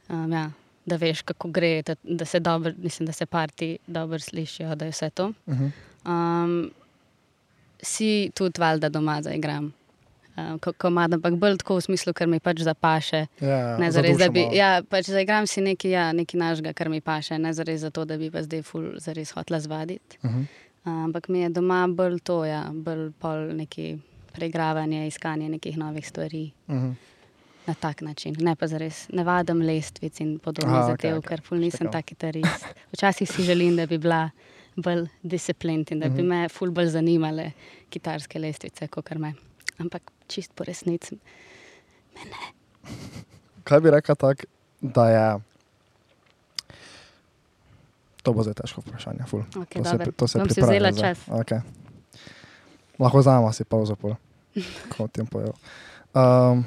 [0.08, 0.50] um, ja,
[0.86, 4.84] da veš, kako gre, da, da se dobro, mislim, da se parti dobro slišijo, da
[4.84, 5.32] je vse to.
[5.46, 5.70] Uh -huh.
[6.04, 6.70] Um,
[7.80, 9.72] si tudi valjda doma zaigram.
[10.36, 13.26] Um, komad, ampak bolj tako v smislu, ker mi pač zapaše.
[13.40, 16.88] Ja, Ne za zares, da bi, ja, pač zaigram si nekaj, ja, nekaj našega, kar
[16.88, 20.18] mi paše, ne zares zato, da bi pa zdaj ful zares hotla zvaditi.
[20.22, 20.42] Mhm.
[20.84, 23.98] Uh, ampak mi je doma bolj to, ja, bolj pol neki
[24.32, 26.90] preigravanje, iskanje nekih novih stvari Mhm.
[27.66, 28.34] na tak način.
[28.40, 31.20] Ne pa zares, ne vadim lestvic in podobnih Aha, zadev, okej.
[31.20, 32.64] okay, ker ful nisem tak kitarist.
[32.92, 34.30] Včasih si želim, da bi bila
[34.76, 36.28] bolj disciplined in da bi Mhm.
[36.28, 37.52] me ful bolj zanimale
[37.90, 39.34] kitarske lestvice, kot kar me.
[39.78, 41.18] Ampak čist po resnici.
[43.68, 44.48] Kaj bi rekel tako,
[44.80, 45.26] da je.
[48.22, 49.26] To bo zdaj težko vprašanje.
[49.28, 49.42] Ful.
[49.54, 50.12] Okay, to se, dobro.
[50.16, 51.18] to se Bom si vzela čas.
[51.28, 51.60] Okay.
[52.98, 54.14] Lahko vzamemo si pauzo, pol,
[54.92, 55.54] ko o tem pojejo.
[56.14, 56.64] Um,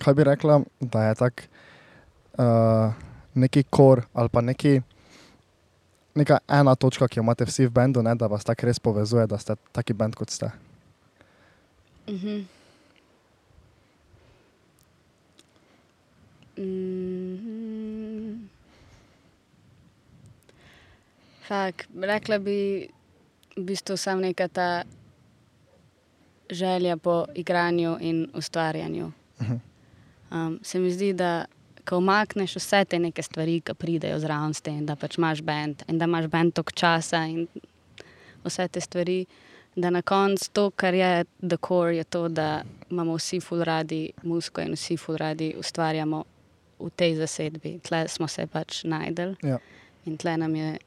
[0.00, 1.42] kaj bi rekla, da je tak
[2.38, 2.94] uh,
[3.34, 4.80] neki kor ali pa neki,
[6.14, 9.26] neka ena točka, ki jo imate vsi v bendu, ne, da vas tako res povezuje,
[9.26, 10.50] da ste taki bend kot ste.
[12.08, 12.57] Mhm.
[16.58, 18.48] Mhm.
[21.48, 22.88] Fak, rekla bi,
[23.56, 24.84] v bistvu samo neka ta
[26.50, 29.12] želja po igranju in ustvarjanju.
[29.40, 29.54] Mhm.
[30.30, 31.44] Um, se mi zdi, da
[31.88, 35.82] ko omakneš vse te neke stvari, ki pridejo zraven s tem, da pač imaš bend
[35.88, 37.46] in da imaš bend tok časa in
[38.44, 39.26] vse te stvari,
[39.76, 44.10] da na koncu to, kar je the core, je to, da imamo vsi ful radi
[44.22, 46.24] muziko in vsi ful radi ustvarjamo
[46.80, 47.78] v tej zasedbi.
[47.82, 49.58] Tle smo se pač najdel Ja.
[50.06, 50.78] in tle nam je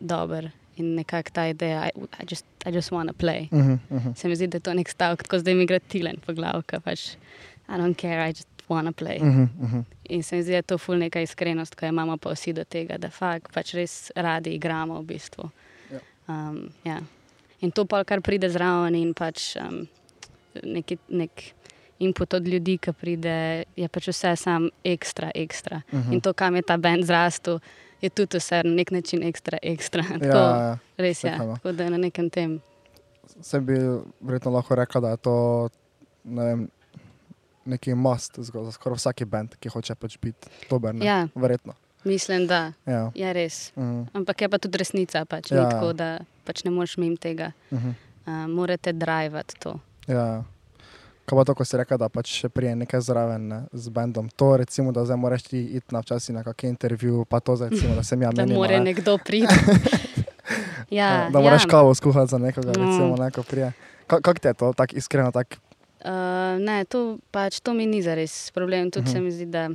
[0.00, 1.90] dober in nekako ta ideja, I,
[2.22, 3.48] I just, I just wanna play.
[3.52, 4.14] Uh -huh, uh -huh.
[4.14, 6.62] Se mi zdi, da je to nek stavek, tako zdaj mi gre tilen po glavu,
[6.84, 7.16] pač
[7.68, 9.18] I don't care, I just wanna play.
[9.18, 9.84] Uh -huh, uh -huh.
[10.08, 12.52] In se mi zdi, da je to ful neka iskrenost, ko jo imamo pa vsi
[12.52, 15.50] do tega, da fakt pač res radi igramo v bistvu.
[15.92, 15.98] Ja.
[16.28, 17.00] Um, ja.
[17.60, 19.88] In to pa kar pride zraven in pač um,
[20.62, 21.30] neki, nek
[21.98, 23.34] input od ljudi, ki pride,
[23.76, 25.82] je pač vse sam ekstra, ekstra.
[25.92, 26.12] Uh -huh.
[26.12, 27.58] In to, kam je ta bend zrastel,
[28.00, 30.02] je tudi vse na nek način ekstra, ekstra.
[30.10, 30.78] Tako, Ja, ja.
[30.96, 31.38] res je.
[31.38, 31.54] no.
[31.54, 32.60] Tako da je na nekem tem.
[33.40, 33.74] Se bi
[34.20, 35.68] verjetno lahko rekla, da je to
[36.24, 36.68] ne vem,
[37.64, 40.94] neki must za skoraj vsak bend, ki hoče pač biti dober.
[40.94, 41.04] Ne?
[41.06, 41.28] Ja.
[41.34, 41.72] Verjetno.
[42.04, 43.10] Mislim, da Ja.
[43.14, 43.72] je res.
[43.76, 45.50] Uh Ampak je pa tudi resnica, pač.
[45.50, 45.56] Ja.
[45.56, 45.70] ja.
[45.70, 47.52] tako, da pač ne moreš mimo tega.
[47.72, 47.92] -huh.
[48.26, 49.78] Uh, morate drivati to.
[50.06, 50.44] Ja.
[51.28, 54.28] Kaj pa to, ko si rekel, da pač še prije nekaj zraven ne, z bendom.
[54.32, 57.68] To recimo, da zdaj moraš ti iti na včasih na kakšen intervju, pa to zdaj
[57.68, 58.56] recimo, da sem ja Da menil.
[58.56, 58.84] more ne.
[58.86, 59.52] nekdo priti.
[60.90, 61.68] ja, da moraš ja.
[61.68, 62.80] kavo skuhati za nekoga, No.
[62.80, 63.72] recimo, neko prije.
[64.06, 65.56] Ka- Kako ti je to, tako iskreno, tako
[65.98, 66.10] Uh,
[66.60, 68.86] ne, to, pač, to mi ni zares problem.
[68.86, 69.10] Tudi uh Mhm.
[69.10, 69.12] -huh.
[69.12, 69.68] se mi zdi, da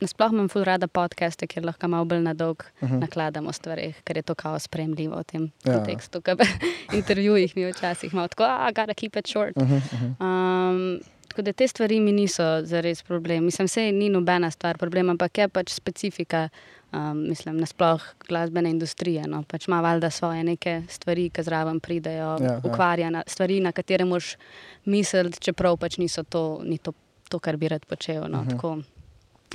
[0.00, 3.00] nasploh imam ful rada podcaste, ker lahko malo bolj na dolg uh -huh.
[3.00, 5.72] nakladamo o stvareh, ker je to kao spremljivo v tem Ja.
[5.74, 6.20] kontekstu.
[6.20, 6.36] Ker
[6.92, 9.56] intervjujih mi včasih malo tako, ah, gotta keep it short.
[9.56, 9.82] uh -huh, uh
[10.18, 10.70] -huh.
[10.70, 13.44] Um, tako da te stvari mi niso zares problem.
[13.44, 16.48] Mislim, se ni nobena stvar problem, ampak je pač specifika,
[16.92, 19.26] um, mislim, nasploh glasbene industrije.
[19.28, 19.42] No.
[19.42, 22.52] Pač ima valjda svoje neke stvari, ki zraven pridejo, Ja, ja.
[22.52, 24.36] ja, ukvarja na stvari, na katere moš
[24.84, 26.92] misliti, čeprav pač niso to, ni to,
[27.28, 28.22] to kar bi rad počel.
[28.28, 28.40] No.
[28.42, 28.50] Mhm.
[28.50, 28.78] Tako,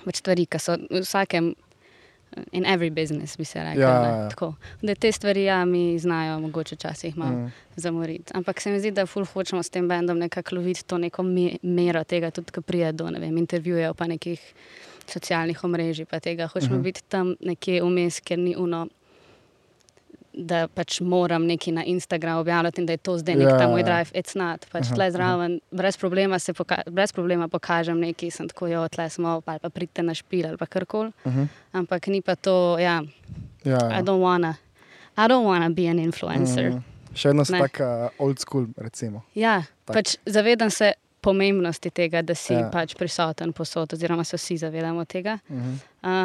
[0.01, 1.53] pač stvari, ki so v vsakem.
[2.51, 3.79] In every business bi se rekel.
[3.79, 4.29] Ja, ja, ja.
[4.29, 4.53] tako.
[4.81, 7.51] Da te stvari ja, mi znajo, mogoče včasih malo Mm.
[7.75, 8.33] zamoriti.
[8.33, 11.51] Ampak se mi zdi, da ful hočemo s tem bendom nekako loviti to neko me
[11.63, 14.41] mero tega, tudi ko pride do vem, intervjujev pa nekih
[15.07, 16.05] socialnih omrežij.
[16.05, 16.79] Pa tega hočemo Mhm.
[16.79, 16.83] -huh.
[16.83, 18.87] biti tam nekje vmes, ker ni uno.
[20.37, 23.67] Da pač moram nekaj na Instagramu objavljati in da je to zdaj nek Ja, ta
[23.67, 23.85] moj ja.
[23.85, 24.65] drive, it's not.
[24.71, 25.11] Pač Aha, tle aha.
[25.11, 29.69] zraven, brez problema, poka brez problema pokažem nekaj, sem tako, jo, tle smo, ali pa
[29.69, 31.11] pridite na špil ali pa karkoli.
[31.23, 31.47] Uh -huh.
[31.73, 33.03] Ampak ni pa to, ja,
[33.65, 34.01] Ja, I ja.
[34.03, 34.53] don't wanna,
[35.17, 36.69] I don't wanna be an influencer.
[36.71, 36.83] Mm.
[37.15, 37.59] Še vedno si Ne.
[37.59, 39.21] tak uh, old school, recimo.
[39.35, 39.95] Ja, Tak.
[39.95, 42.59] pač zavedam se pomembnosti tega, da si Ja.
[42.59, 42.69] ja.
[42.69, 45.39] pač prisoten posod, oziroma se vsi zavedamo tega.
[45.49, 45.77] Uh -huh.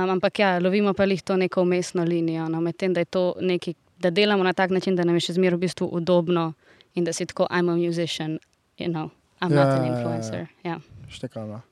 [0.04, 3.34] Um, ampak ja, lovimo pa jih to neko umestno linijo, no, medtem da je to
[3.40, 6.52] nekaj, da delamo na tak način, da nam je še zmeraj v bistvu udobno
[6.94, 8.38] in da si tako, I'm a musician,
[8.78, 9.10] you know,
[9.40, 9.92] I'm Ja, not an ja, ja, ja.
[9.92, 10.46] influencer.
[10.64, 11.62] Ja, Štekam.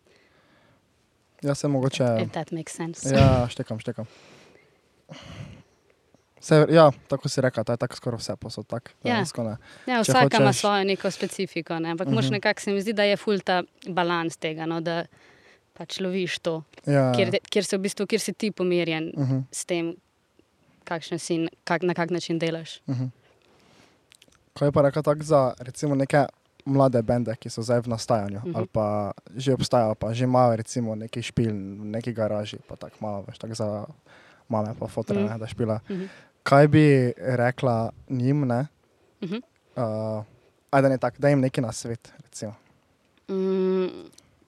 [1.42, 1.54] Ja.
[1.54, 2.04] Se mogoče.
[2.20, 3.14] if that makes sense.
[3.14, 4.06] Ja, štekam, štekam.
[6.40, 8.66] Se, ja, tako si rekel, to je tako skoraj vse posod.
[8.66, 9.24] Tak, Ja.
[9.36, 9.56] ne.
[9.86, 11.90] Ja, vsaka ima hočeš- svojo neko specifiko, ne?
[11.90, 12.22] ampak uh -huh.
[12.22, 12.32] Mhm.
[12.32, 15.04] nekako se mi zdi, da je ful ta balans tega, no, da
[15.74, 19.42] pač loviš to, Ja, kjer, kjer, se v bistvu, kjer si ti pomirjen uh -huh,
[19.52, 19.94] s tem,
[20.88, 22.80] kakšen si in kak, na kak način delaš.
[22.86, 23.08] uh -huh.
[24.54, 26.24] Kaj pa rekel tako za recimo neke
[26.64, 28.50] mlade bende, ki so zdaj v nastajanju, uh Mhm.
[28.50, 28.56] -huh.
[28.56, 28.86] ali pa
[29.36, 33.54] že obstajajo, pa že imajo recimo neki špil, neki garaži, pa tako malo, veš, tako
[33.54, 33.84] za
[34.48, 35.28] mame pa fotre, Mhm.
[35.28, 35.80] ne, da špila.
[35.90, 36.04] Mhm.
[36.42, 36.84] Kaj bi
[37.18, 38.66] rekla njim, ne?
[39.22, 39.34] Mhm.
[39.76, 40.24] Uh,
[40.70, 42.54] ajde, ne tak, da jim neki na svet, recimo.
[43.28, 43.86] Mm,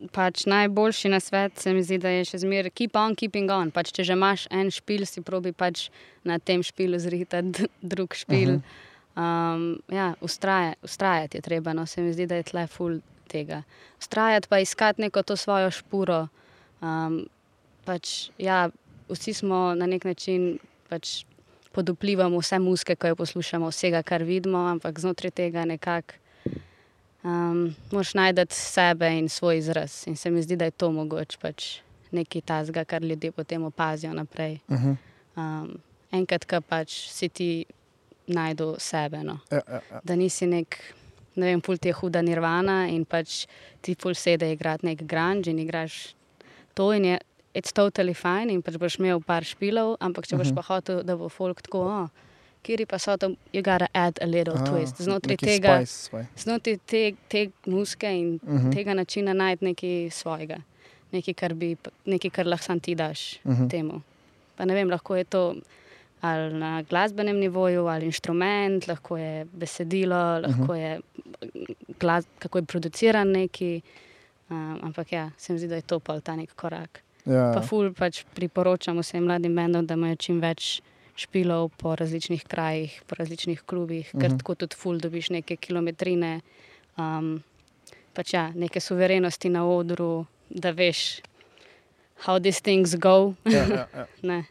[0.09, 3.71] pač najboljši na svet se mi zdi, da je še zmeraj keep on, keeping on.
[3.75, 5.89] Pač, če že imaš en špil, si probi pač
[6.25, 8.57] na tem špilu zrihati drug špil.
[8.57, 8.63] Uh
[9.17, 9.55] -huh.
[9.55, 13.63] um, ja, ustraje, ustrajati je treba, no se mi zdi, da je tle full tega.
[13.99, 16.29] Ustrajati pa iskati neko to svojo špuro.
[16.81, 17.27] Um,
[17.85, 18.71] pač, ja,
[19.09, 20.59] vsi smo na nek način
[20.89, 21.25] pač
[21.73, 26.20] pod vplivom vse muske, ko jo poslušamo, vsega, kar vidimo, ampak znotraj tega nekako
[27.23, 30.05] um, moraš najti sebe in svoj izraz.
[30.07, 31.79] In se mi zdi, da je to mogoče pač
[32.11, 34.59] nekaj tazga, kar ljudje potem opazijo naprej.
[34.69, 34.97] Uh -huh.
[35.37, 35.79] um,
[36.11, 37.65] enkrat, ko pač si ti
[38.27, 39.25] najdu sebe.
[39.25, 39.39] No.
[39.51, 40.01] Ja, ja, ja.
[40.05, 40.95] Da nisi nek,
[41.35, 43.47] ne vem, pult je huda nirvana in pač
[43.81, 46.15] ti pult sede igrati nek grunge in igraš
[46.75, 47.19] to in je.
[47.55, 50.57] It's totally fine, in pač boš imel par špilov, ampak če boš uh -huh.
[50.57, 52.09] pa hotel, da bo folk tako, oh,
[52.63, 55.03] kjer pa so tam, you gotta add a little ah, twist.
[55.03, 55.81] Znotraj tega,
[56.37, 58.69] znotraj te, te muske in uh mhm.
[58.69, 58.75] -huh.
[58.75, 60.57] tega načina najti nekaj svojega,
[61.13, 63.63] nekaj, kar, bi, nekaj, kar lahko sam ti daš uh mhm.
[63.63, 63.71] -huh.
[63.71, 64.01] temu.
[64.57, 65.55] Pa ne vem, lahko je to
[66.21, 70.71] ali na glasbenem nivoju, ali inštrument, lahko je besedilo, lahko uh mhm.
[70.71, 70.75] -huh.
[70.75, 71.01] je
[72.01, 73.81] glas, kako je produciran neki.
[74.51, 77.01] Um, ampak ja, se mi zdi, da je to pa ta nek korak.
[77.25, 77.53] Ja.
[77.55, 80.81] Pa ful pač priporočam vsem mladim bendom, da imajo čim več
[81.21, 84.21] špilov po različnih krajih, po različnih klubih, uh -huh.
[84.21, 84.39] ker mhm.
[84.39, 86.41] tako tudi ful dobiš neke kilometrine,
[86.97, 87.43] um,
[88.15, 91.21] pač ja, neke suverenosti na odru, da veš,
[92.25, 93.35] how these things go.
[93.45, 93.87] Ja, ja,
[94.23, 94.39] ja.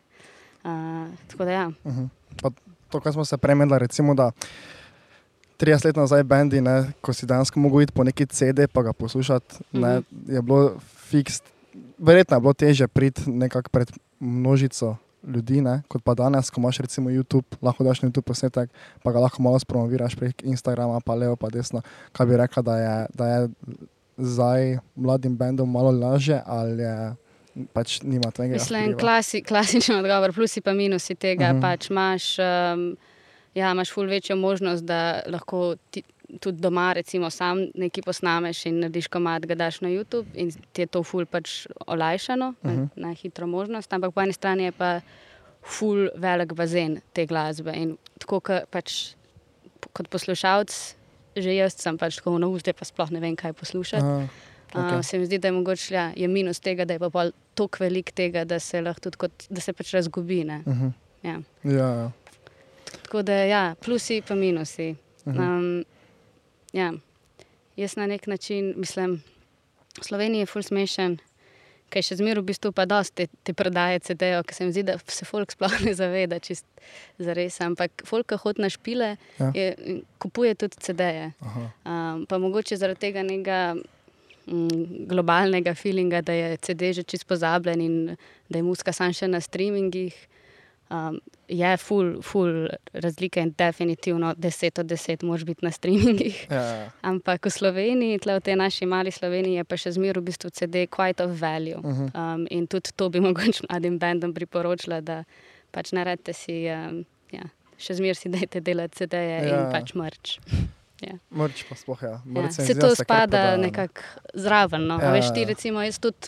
[0.64, 1.68] uh, tako da ja.
[1.84, 2.06] Uh mhm.
[2.06, 2.52] -huh.
[2.90, 4.32] To, kar smo se premedli, recimo, da
[5.60, 8.94] 30 let nazaj, bendi, ne, ko si dejansko mogel iti po neki CD, pa ga
[8.94, 10.26] poslušati, ne, uh mhm.
[10.28, 10.34] -huh.
[10.34, 10.80] je bilo
[11.10, 11.42] fiks.
[11.98, 15.82] Verjetno je bilo teže priti nekako pred množico ljudi, ne?
[15.88, 18.70] kot pa danes, ko imaš recimo YouTube, lahko daš na YouTube posnetek,
[19.04, 21.82] pa ga lahko malo spromoviraš prek Instagrama, pa levo, pa desno.
[22.12, 23.50] Kaj bi rekla, da je, da je
[24.18, 27.16] zdaj mladim bendom malo lažje ali je.
[27.74, 28.54] Pač nima tega.
[28.54, 31.50] Mislim, klasi, klasičen odgovor, plusi pa minusi tega.
[31.50, 31.58] Uh mhm.
[31.58, 31.62] -huh.
[31.62, 32.98] pač imaš, um,
[33.56, 36.04] ja, imaš ful večjo možnost, da lahko ti,
[36.42, 40.86] tudi doma, recimo, sam nekaj posnameš in narediš komat, ga daš na YouTube in ti
[40.86, 42.88] je to ful pač olajšano, uh -huh.
[42.96, 43.94] na hitro možnost.
[43.94, 45.02] Ampak po eni strani je pa
[45.64, 47.74] ful velik bazen te glasbe.
[47.76, 49.16] In tako, pač,
[49.94, 50.96] kot poslušalec,
[51.36, 54.04] že jaz sem pač tako na uste, pa sploh ne vem, kaj poslušati.
[54.04, 54.24] Uh,
[54.74, 55.00] okay.
[55.00, 57.84] uh, se mi zdi, da je mogoče ja, je minus tega, da je pa tako
[57.84, 60.42] velik tega, da se lahko tudi kot, da se pač razgubi.
[60.44, 60.88] Uh mhm.
[60.88, 60.92] -huh.
[61.24, 61.42] ja.
[61.64, 62.12] Ja, ja.
[63.04, 64.96] Tako da ja, plusi pa minusi.
[65.26, 65.58] Uh -huh.
[65.58, 65.86] um,
[66.74, 66.94] ja,
[67.78, 69.22] jaz na nek način mislim,
[69.98, 71.18] da Slovenija je full smešen,
[71.90, 74.86] kaj še zmeraj v bistvu pa dosti te, te prodaje CD-jev, ker se mi zdi,
[74.88, 76.66] da se folk sploh ne zaveda, čist
[77.18, 77.60] za res.
[77.66, 79.52] Ampak folk, ki hodi na špile, ja.
[79.58, 81.32] je, kupuje tudi CD-je.
[81.42, 83.62] Um, pa mogoče zaradi tega nekega.
[84.50, 87.98] Mm, globalnega feelinga, da je CD že čisto pozabljen in
[88.50, 90.16] da je muska samo še na streamingih,
[90.90, 96.48] um, je full, full razlika in definitivno 10 od 10 mož biti na streamingih.
[96.50, 96.92] Ja, ja.
[97.02, 100.50] Ampak v Sloveniji, tle v tej naši mali Sloveniji, je pa še zmeraj v bistvu
[100.50, 101.78] CD quite of value.
[101.78, 102.10] Uh -huh.
[102.14, 105.24] um, in tudi to bi mogoče mladim bendom priporočila, da
[105.72, 107.44] pač naredite si, um, ja,
[107.78, 109.66] še zmeraj si dajte delati CD-je ja.
[109.66, 110.40] in pač mrč.
[111.02, 111.16] Ja.
[111.32, 112.22] Mrč pa spoh, ja.
[112.36, 112.52] ja.
[112.52, 114.02] Se to spada nekako
[114.34, 114.88] zraven.
[114.88, 115.00] No.
[115.00, 116.28] Ja, veš, ti recimo, jaz tudi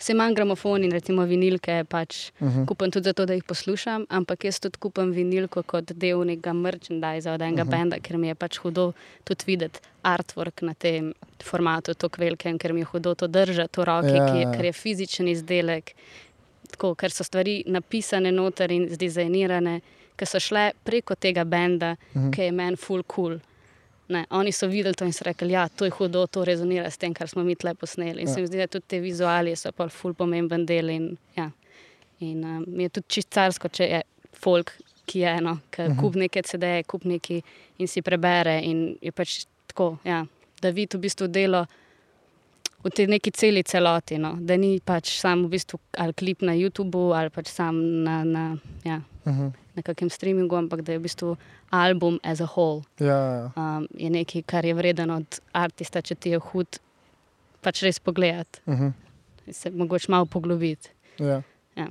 [0.00, 1.84] vse manj gramofoni in recimo vinilke.
[1.88, 2.58] Pač uh mhm.
[2.58, 2.66] -huh.
[2.66, 7.32] Kupam tudi zato, da jih poslušam, ampak jaz tudi kupam vinilko kot del nekega merchandisa
[7.32, 7.74] od enega uh mhm.
[7.74, 7.78] -huh.
[7.78, 8.92] benda, ker mi je pač hudo
[9.24, 13.84] tudi videti artwork na tem formatu, to kvelke, ker mi je hudo to držati v
[13.84, 15.92] roki, ja, je, ker je fizičen izdelek.
[16.70, 19.80] Tako, ker so stvari napisane noter in zdizajnirane,
[20.16, 22.30] ki so šle preko tega benda, uh -huh.
[22.30, 23.38] ki je meni full cool.
[24.10, 26.90] Ne, oni so videli to in so rekli, da ja, je to hudo, to rezonira
[26.90, 28.20] s tem, kar smo mi tle posneli.
[28.20, 28.34] In ja.
[28.34, 30.90] se mi zdi, da tudi te vizualije so pa ful pomemben del.
[30.90, 31.50] In, ja.
[32.20, 34.00] in um, je tudi čist carsko, če je
[34.42, 34.72] folk,
[35.06, 35.94] ki je eno, ki uh mhm.
[35.94, 36.00] -huh.
[36.00, 37.42] kup nekaj CD-je, kup nekaj
[37.78, 38.60] in si prebere.
[38.64, 40.26] In je pač tako, ja,
[40.62, 41.66] da vidi v bistvu delo.
[42.84, 44.36] V tej neki celi celoti, no.
[44.40, 48.56] da ni pač samo v bistvu ali klip na YouTubu ali pač sam na, na,
[48.84, 49.46] ja, uh mhm.
[49.46, 49.52] -huh.
[49.80, 51.34] Na kakem streamingu, ampak da je v bistvu
[51.72, 52.84] album as a whole.
[53.00, 53.44] Ja, ja.
[53.56, 56.80] Um, je nekaj, kar je vreden od artista, če ti je hud,
[57.64, 58.60] pač res pogledati.
[58.66, 58.92] Uh -huh.
[59.52, 60.92] Se mogoče malo poglobiti.
[61.18, 61.42] Ja.
[61.76, 61.88] Ja.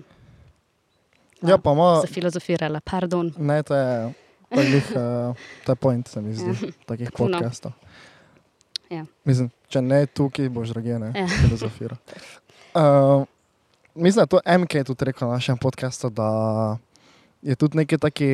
[1.42, 2.02] Ja, pa malo.
[2.02, 3.34] Za filozofirala, pardon.
[3.38, 4.14] Ne, to je,
[4.50, 6.72] takih, uh, to je point, se mi zdi, ja.
[6.86, 7.72] takih podcastov.
[8.90, 9.06] Ja.
[9.24, 11.28] Mislim, če ne tukaj, boš drage, ne, ja.
[11.28, 11.98] filozofira.
[12.74, 13.26] Uh,
[13.96, 16.30] mislim, da to MK je tudi rekel na našem podkastu, da
[17.42, 18.28] je tudi neki taki,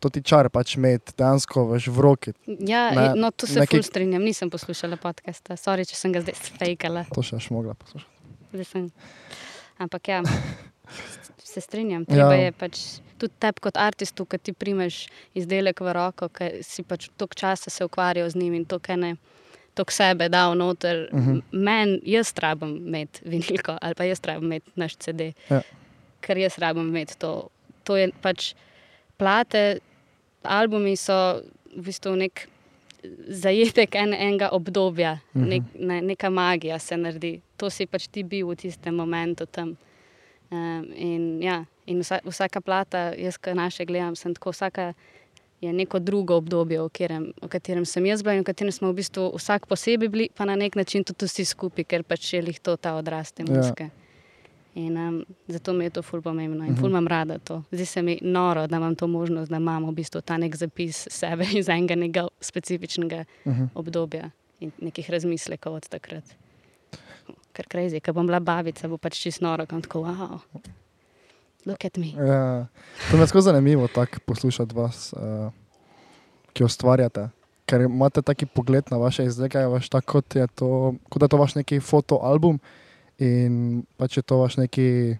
[0.00, 2.32] to ti čar pač imeti dejansko veš, v roki.
[2.60, 5.54] Ja, Ne, no, to se neki- ful strinjam, nisem poslušala podcasta.
[5.54, 7.04] Sorry, če sem ga zdaj fejkala.
[7.12, 8.12] To še še mogla poslušati.
[8.50, 8.88] Zdaj Sem...
[9.78, 10.22] Ampak ja,
[11.38, 12.04] se strinjam.
[12.04, 12.34] Treba Ja.
[12.34, 12.44] ja.
[12.44, 12.78] je pač
[13.16, 17.70] tudi tebi kot aristu, ki ti primeš izdelek v roko, ki si pač toliko časa
[17.70, 19.16] se ukvarjal z njim in to, kaj ne.
[19.74, 21.30] To sebe dal noter, uh Mhm.
[21.30, 21.42] -huh.
[21.52, 25.62] meni, jaz rabim imeti vinilko ali pa jaz rabim imeti naš CD, Ja.
[26.20, 27.48] ker jaz rabim imeti to.
[27.88, 28.52] To je pač
[29.18, 29.78] plate,
[30.44, 31.40] albumi so
[31.72, 32.44] v bistvu nek
[33.28, 35.44] zajetek en, enega obdobja, uh Mhm.
[35.44, 35.48] -huh.
[35.48, 37.40] nek, ne, neka magija se naredi.
[37.56, 39.76] To si pač ti bil v tistem momentu tam.
[40.50, 44.92] Um, in ja, in vsa, vsaka plata, jaz, ki naše gledam, sem tako vsaka.
[45.60, 48.92] Je neko drugo obdobje, v katerem, v katerem sem jaz bila in v katerem smo
[48.92, 52.42] v bistvu vsak posebej bili, pa na nek način tudi vsi skupaj, ker pač je
[52.42, 53.90] jih to ta odrast te Ja.
[54.78, 55.16] In um,
[55.48, 56.80] zato mi je to ful pomembno in Mhm.
[56.80, 57.62] ful imam rada to.
[57.72, 61.06] Zdi se mi noro, da imam to možnost, da imam v bistvu ta nek zapis
[61.10, 63.68] sebe iz enega nekega specifičnega Uh -huh.
[63.74, 66.24] obdobja in nekih razmislekov od takrat.
[67.52, 70.38] Ker krezi, ko bom bila babica, bo pač čist noro, kam tako, wow,
[71.66, 72.06] look at me.
[72.08, 72.66] Ja,
[73.10, 75.52] to je skozi zanimivo tako poslušati vas, uh,
[76.52, 77.28] ki ustvarjate.
[77.66, 81.28] Ker imate taki pogled na vaše izdelke, veš, tako kot je to, kot da je
[81.28, 82.60] to vaš neki fotoalbum
[83.18, 83.54] in
[83.96, 85.16] pač je to vaš neki,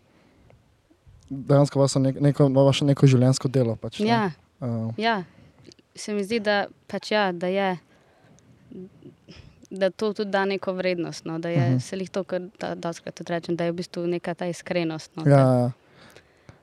[1.29, 3.77] dejansko vaše neko, neko, vaše neko življenjsko delo.
[3.77, 4.07] Pač, ne.
[4.07, 4.31] Ja,
[4.61, 5.23] Uh, ja,
[5.95, 6.57] se mi zdi, da,
[6.87, 7.77] pač ja, da je.
[9.71, 11.77] Da to tudi da neko vrednost, no, da je uh Mhm.
[11.77, 11.81] -huh.
[11.81, 15.11] se jih to, kar da, doskrat tudi rečem, da je v bistvu neka ta iskrenost.
[15.17, 15.71] No, ja,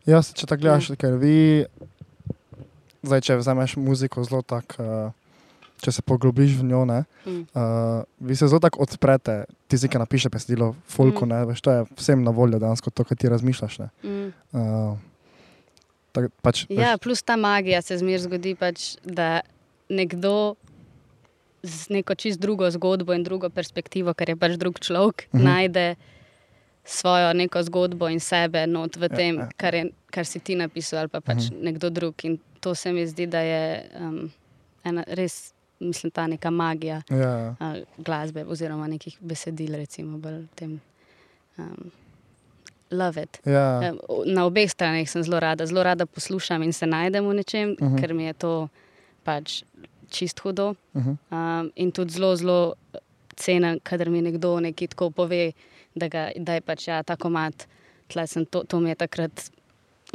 [0.05, 1.65] ja, se- če tako gledaš, ker vi,
[3.03, 5.11] zdaj, če vzameš muziko zelo tako, uh,
[5.77, 7.47] če se poglobiš v njo, ne, Mm.
[7.51, 11.29] Uh, vi se zelo tako odprete, tisti, ki napiše besedilo, folko, Mm.
[11.29, 13.79] ne, veš, to je vsem na voljo, dejansko to, kar ti razmišljaš.
[13.79, 13.89] Ne.
[14.03, 14.29] Mm.
[14.51, 14.97] Uh,
[16.11, 19.41] tak, pač, Ja, veš, plus ta magija se zmeraj zgodi, pač, da
[19.89, 20.55] nekdo
[21.63, 25.37] z neko čist drugo zgodbo in drugo perspektivo, ker je pač drug človek, Mhm.
[25.37, 25.43] -huh.
[25.43, 25.95] najde
[26.83, 29.49] svojo neko zgodbo in sebe not v Ja, tem, ja.
[29.57, 31.55] kar, je, kar si ti napisal, ali pa pač Mhm.
[31.55, 31.63] -huh.
[31.63, 32.13] nekdo drug.
[32.23, 34.31] In to se mi zdi, da je um,
[34.83, 40.79] ena res, mislim, ta neka magija ja, uh, glasbe oziroma nekih besedil, recimo, bolj tem.
[41.57, 41.91] Um,
[42.91, 43.39] Love it.
[43.45, 43.93] ja, Eh,
[44.25, 47.81] Na obeh straneh sem zelo rada, zelo rada poslušam in se najdem v nečem, uh
[47.81, 47.95] Mhm.
[47.95, 47.99] -huh.
[47.99, 48.69] ker mi je to
[49.23, 49.63] pač
[50.09, 50.75] čist hudo.
[50.93, 52.73] uh -huh, Um, in tudi zelo, zelo
[53.35, 55.51] cenim, kadar mi nekdo nekaj tako pove,
[55.95, 57.67] da, ga, da je pač ja, ta komat.
[58.49, 59.51] To, to mi je takrat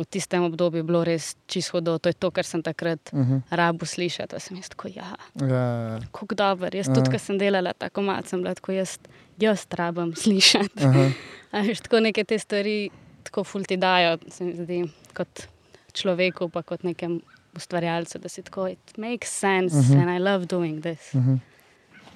[0.01, 1.99] v tistem obdobju bilo res čist hudo.
[1.99, 4.35] To je to, kar sem takrat uh -huh, rabu slišati.
[4.35, 6.75] Pa sem jaz tako, ja, ja, kako dober.
[6.77, 6.95] Jaz Aha.
[6.95, 8.99] tudi, ko sem delala ta komat, sem bila tako, jaz,
[9.39, 10.85] jaz rabim slišati.
[10.85, 11.13] uh -huh,
[11.53, 12.91] A veš, tako neke te stvari
[13.23, 14.85] tako ful ti dajo, se mi zdi,
[15.15, 15.47] kot
[15.93, 17.21] človeku, pa kot nekem
[17.57, 19.93] ustvarjalcu, da si tako, it makes sense uh Mhm.
[19.93, 20.01] -huh.
[20.03, 21.15] and I love doing this.
[21.15, 21.39] uh -huh.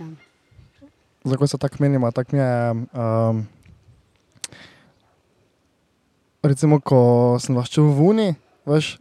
[0.01, 0.07] Ja.
[1.25, 2.11] Zakaj se tako menimo?
[2.13, 3.47] Tak mi je, um,
[6.45, 6.99] recimo, ko
[7.39, 8.29] sem vas čutil v Uni,
[8.65, 8.99] veš,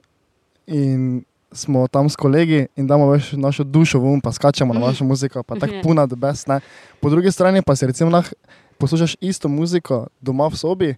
[0.66, 4.80] in smo tam s kolegi in damo veš, našo dušo v um, pa skačemo na
[4.80, 4.88] Mhm.
[4.88, 5.82] vašo muziko, pa tako Ja.
[5.82, 6.48] puna the best.
[6.48, 6.60] Ne?
[7.00, 8.34] Po drugi strani pa si recimo lahko
[8.76, 10.90] poslušaš isto muziko doma v sobi,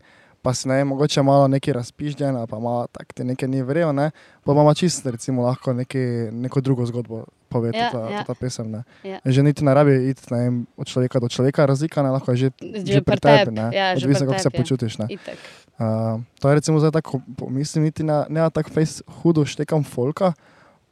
[0.46, 3.96] pa si ne mogoče malo neki razpižden, ali pa malo tako ti nekaj ni verjel,
[3.96, 4.12] ne?
[4.44, 5.98] pa ima čisto recimo lahko neki,
[6.32, 8.24] neko drugo zgodbo povedati, Ja, ta, ja.
[8.24, 8.70] ta pesem.
[8.72, 8.84] Ne?
[9.04, 9.20] Ja.
[9.26, 12.38] Že niti ne rabi iti ne vem, od človeka do človeka, razlika ne lahko je
[12.38, 12.50] že,
[12.86, 13.74] že pri tebi, ne?
[13.74, 14.58] ja, že odvisno kako se ja.
[14.62, 14.98] počutiš.
[14.98, 15.08] Ne?
[15.10, 15.42] Itak.
[15.82, 20.34] Uh, to je recimo zdaj tako, mislim, niti ne, ne tako fejs hudo štekam folka,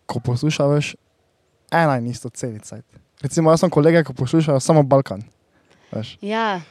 [0.06, 0.96] ko poslušaš
[1.72, 2.82] ena in isto celica.
[3.22, 5.22] Recimo, jaz sem kolega, ki poslušajo samo Balkan.
[5.94, 6.18] Veš.
[6.22, 6.62] Ja,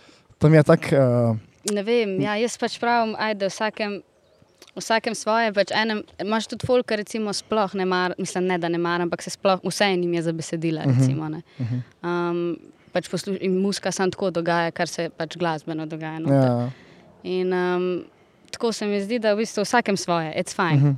[0.43, 1.37] To mi je tako, uh,
[1.71, 4.03] ne vem, ja, jaz pač pravim, ajde vsakem.
[4.73, 8.71] Vsakem svoje, pač enem, imaš tudi folk, ki recimo sploh ne mar, mislim, ne da
[8.73, 10.87] ne mar, ampak se sploh vse jim je za besedila.
[10.87, 11.01] Mhm.
[11.01, 11.43] Recimo, ne.
[11.61, 11.75] uh
[12.09, 12.57] um,
[12.93, 16.19] pač posluš, in muska samo tako dogaja, kar se pač glasbeno dogaja.
[16.19, 16.49] noter.
[16.49, 16.71] ja,
[17.23, 18.05] In um,
[18.51, 20.81] tako se mi zdi, da v bistvu vsakem svoje, it's fine.
[20.83, 20.97] uh Uh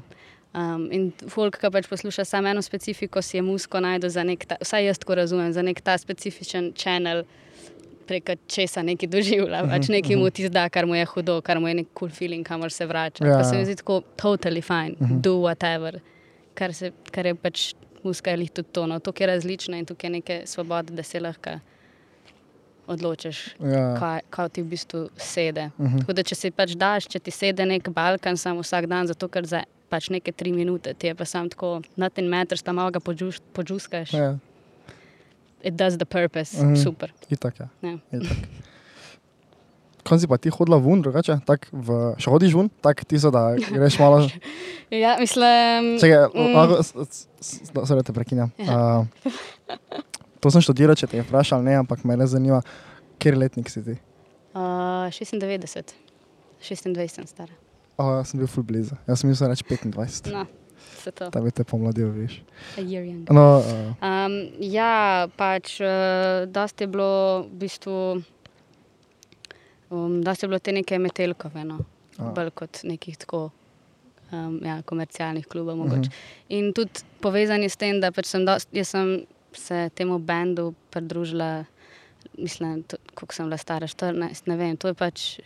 [0.55, 0.74] -huh.
[0.74, 4.44] um, in folk, ki pač posluša samo eno specifiko, si je musko najdu za nek,
[4.44, 7.24] ta, vsaj jaz tako razumem, za nek ta specifičen channel,
[8.07, 11.40] preko česa neki doživlja, uh -huh, pač neki mu ti zda, kar mu je hudo,
[11.40, 13.27] kar mu je nek cool feeling, kamor se vrača.
[13.27, 13.38] Ja.
[13.38, 15.21] Pa se mi zdi tako totally fine, uh -huh.
[15.21, 15.98] do whatever,
[16.55, 18.87] kar, se, kar je pač muska lih tudi to.
[18.87, 18.98] No.
[18.98, 21.50] Tukaj je različno in tukaj je neke svobode, da se lahko
[22.87, 23.96] odločiš, ja.
[23.98, 25.71] kaj, kaj ti v bistvu sede.
[25.79, 26.00] Uh -huh.
[26.00, 29.29] Tako da, če si pač daš, če ti sede nek Balkan, samo vsak dan, zato
[29.29, 32.90] ker za pač neke tri minute ti je pa sam tako, nothing matters, tam malo
[32.90, 34.13] ga podžuš- podžuskaš.
[34.13, 34.38] ja,
[35.65, 36.77] It does the purpose, Mhm.
[36.77, 37.08] super.
[37.31, 37.67] itak je.
[37.83, 37.96] Ja.
[38.12, 38.37] Itak.
[40.04, 41.38] Kaj si pa ti hodila ven, drugače?
[41.42, 41.87] Tak v,
[42.21, 44.21] še hodiš ven, tako ti so, da greš malo.
[44.92, 46.52] Ja, mislim, Čakaj, Mm.
[46.52, 48.52] no, sorry, te prekinjam.
[48.60, 49.06] Uh,
[50.38, 52.60] to sem študiral, če te je vprašal, ne, ampak me le zanima,
[53.19, 53.96] kjer letnik si ti.
[54.54, 55.96] uh, 96,
[56.60, 57.50] 26 sem stara.
[57.96, 60.31] Oh, jaz sem bil full blizu, jaz sem mislil reči 25.
[60.31, 60.44] No,
[61.05, 62.38] se to, Da bi te pomladil, veš.
[63.31, 67.11] No, uh, Um, ja, pač, uh, dosti je bilo
[67.44, 67.98] v bistvu,
[69.90, 71.83] um, dosti je bilo te neke metelkove, no,
[72.19, 72.33] A.
[72.37, 73.50] bolj kot nekih tako.
[74.33, 75.77] Um, ja, komercialnih klubov.
[75.77, 75.87] Mhm.
[75.87, 76.13] Uh -huh.
[76.48, 81.65] In tudi povezani s tem, da pač sem, dost, sem se temu bendu pridružila,
[82.38, 82.85] mislim,
[83.15, 84.77] ko sem bila stara 14, ne vem.
[84.77, 85.40] To je pač.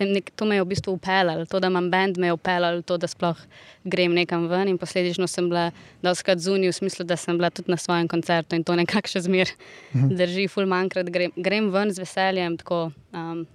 [0.00, 2.96] Nek, to me je v bistvu upeljalo, to, da imam bend, me je upeljalo, to,
[2.96, 3.36] da sploh
[3.84, 4.68] grem nekam ven.
[4.68, 5.70] In posledično sem bila
[6.02, 9.20] doskrat zunaj, v smislu, da sem bila tudi na svojem koncertu in to nekako še
[9.20, 9.54] zmeraj
[9.92, 12.56] drži, ful manjkrat grem, grem ven z veseljem.
[12.56, 13.46] Tako, um,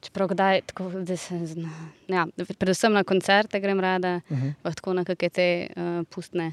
[0.00, 1.34] čeprav kdaj, tako, da se.
[2.08, 2.26] Ja,
[2.58, 4.48] predvsem na koncerte grem rada, uh Mhm.
[4.62, 4.74] -huh.
[4.74, 6.52] tako na kakšne te uh, pustne,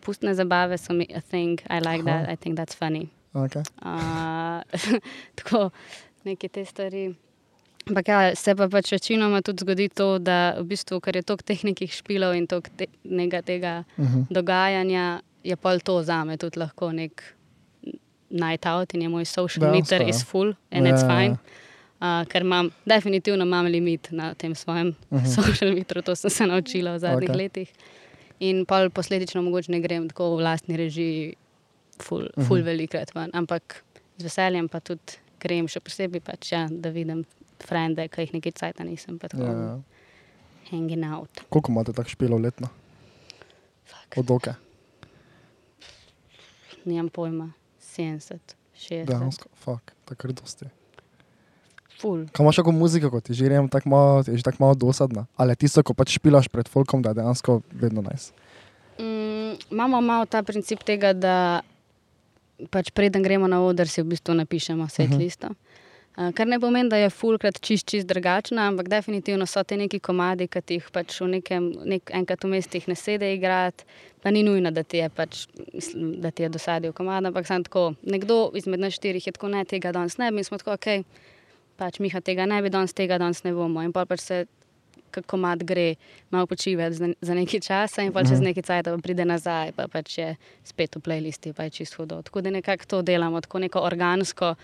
[0.00, 2.24] pustne zabave so mi a thing, I like Aha.
[2.24, 3.08] that, I think that's funny.
[3.34, 3.62] okay.
[3.82, 4.62] Uh,
[5.38, 5.70] tako
[6.24, 7.14] neke te stvari.
[7.88, 11.44] Ampak ja, se pa pač večinoma tudi zgodi to, da v bistvu, ker je toliko
[11.44, 12.86] teh nekih špilov in toliko te,
[13.44, 14.24] tega Uh -huh.
[14.30, 17.22] dogajanja, je pol to za me tudi lahko nek
[18.30, 20.08] night out in je moj social Dejansko, meter ja.
[20.08, 21.20] is full and Ja, it's ja, ja.
[21.20, 21.36] fine.
[22.00, 25.26] Uh, ker imam, definitivno imam limit na tem svojem uh Mhm.
[25.26, 25.34] -huh.
[25.42, 27.36] social metru, to sem se naučila v zadnjih okay.
[27.36, 27.68] letih.
[28.40, 31.34] In pol posledično mogoče ne grem tako v lastni režiji,
[32.02, 32.52] ful, ful uh Mhm.
[32.52, 32.62] -huh.
[32.64, 33.84] velikrat ven, ampak
[34.18, 37.24] z veseljem pa tudi grem, še posebej pač, ja, da vidim
[37.64, 39.74] frende, ki jih nekaj cajta nisem, pa tako Ja, ja.
[40.70, 41.44] hanging out.
[41.48, 42.68] Koliko imate tak špilov letno?
[43.84, 44.18] Fuck.
[44.18, 44.52] Od oke?
[46.84, 47.50] Nimam pojma,
[47.80, 48.38] 70,
[48.74, 49.04] 60.
[49.06, 50.66] Dejansko, fuck, tako dosti.
[51.94, 52.26] Ful.
[52.28, 55.24] Kaj imaš ako muziko, kot ti že rejem, tako malo, je že tako malo dosadna?
[55.34, 58.32] Ali tisto, ko pač špilaš pred folkom, da je dejansko vedno najs?
[58.98, 61.62] Mm, imamo malo ta princip tega, da
[62.68, 65.18] pač preden gremo na oder, si v bistvu napišemo set Mhm.
[65.18, 65.48] listo.
[65.48, 65.56] Uh,
[66.14, 70.46] kar ne pomeni, da je fulkrat čist, čist drugačna, ampak definitivno so te neki komadi,
[70.48, 73.84] ki ti jih pač v nekem, nek, enkrat v mestih ne sede igrati,
[74.22, 75.46] pa ni nujno, da ti je, pač,
[76.22, 79.64] da ti je dosadil komad, ampak sam tako, nekdo izmed nas štirih je tako, ne,
[79.64, 81.02] tega danes ne bi, in smo tako, ok,
[81.76, 83.82] pač Miha tega ne bi, danes tega danes ne bomo.
[83.82, 84.44] In pol pač se
[85.14, 85.94] kako mat gre,
[86.30, 88.44] malo počivati za, za nekaj časa in pa čez Mhm.
[88.50, 92.22] nekaj časa pride nazaj, pa pač je spet v playlisti, pa je čisto hudo.
[92.22, 94.54] Tako da nekako to delamo, tako neko organsko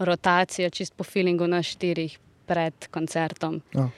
[0.00, 3.60] rotacijo, čist po feelingu na štirih pred koncertom.
[3.72, 3.88] Ja.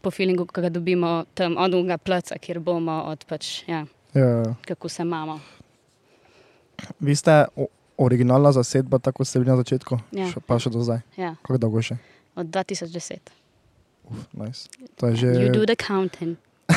[0.00, 3.84] Po feelingu, ki ga dobimo tam od unga placa, kjer bomo, od pač, ja,
[4.14, 5.40] Ja, ja, kako se imamo.
[6.98, 7.44] Vi ste
[7.96, 10.26] originalna zasedba, tako ste bili na začetku, Ja.
[10.26, 11.00] še, pa še do zdaj.
[11.16, 11.96] Ja, Kako dolgo še?
[12.34, 13.18] od 2010.
[14.06, 14.68] Uf, nice.
[14.96, 15.26] To je že.
[15.26, 16.36] You do the counting.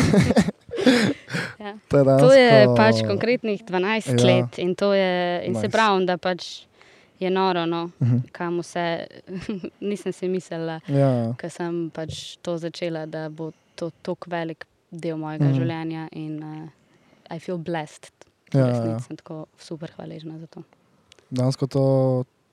[1.59, 1.77] ja.
[1.87, 4.25] to je, To je pač konkretnih 12 Ja.
[4.25, 5.11] let in, to je,
[5.43, 5.61] in nice.
[5.61, 5.71] se Nice.
[5.71, 6.65] pravi, da pač
[7.19, 8.17] je noro, no, Mhm.
[8.31, 9.07] kam vse.
[9.81, 15.17] Nisem si mislila, Ja, ko sem pač to začela, da bo to tako velik del
[15.17, 15.51] mojega Mhm.
[15.51, 15.57] mm.
[15.57, 16.69] življenja in uh,
[17.29, 18.11] I feel blessed.
[18.51, 18.99] Ja, Resnici ja.
[18.99, 20.63] Sem tako super hvaležna za to.
[21.29, 21.83] dejansko to,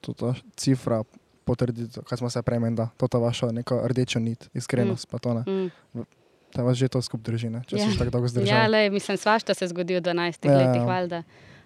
[0.00, 1.02] to ta cifra
[1.42, 5.10] potrdi, to, kaj smo se prej menili, to ta vaša neka rdeča nit, iskrenost, mm.
[5.10, 5.42] pa to ne.
[5.42, 6.04] Mm.
[6.52, 7.62] Da vas že to skup drži, ne?
[7.62, 7.86] če Ja.
[7.86, 8.70] si tako dolgo Ja, zdržal.
[8.70, 10.12] le, mislim, svašta se zgodi v 12
[10.42, 10.66] Ja, ja, ja.
[10.66, 11.22] letih, valjda.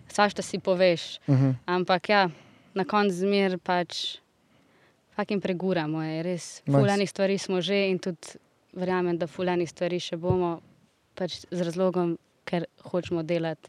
[0.09, 1.19] Svašta si poveš.
[1.21, 1.55] Uh -huh.
[1.67, 2.31] Ampak ja,
[2.75, 4.19] na koncu zmer pač
[5.11, 6.03] fakim preguramo.
[6.03, 6.63] Je res.
[6.65, 8.39] Fulanih stvari smo že in tudi
[8.73, 10.61] verjamem, da fulanih stvari še bomo,
[11.15, 12.15] pač z razlogom,
[12.45, 13.69] ker hočemo delati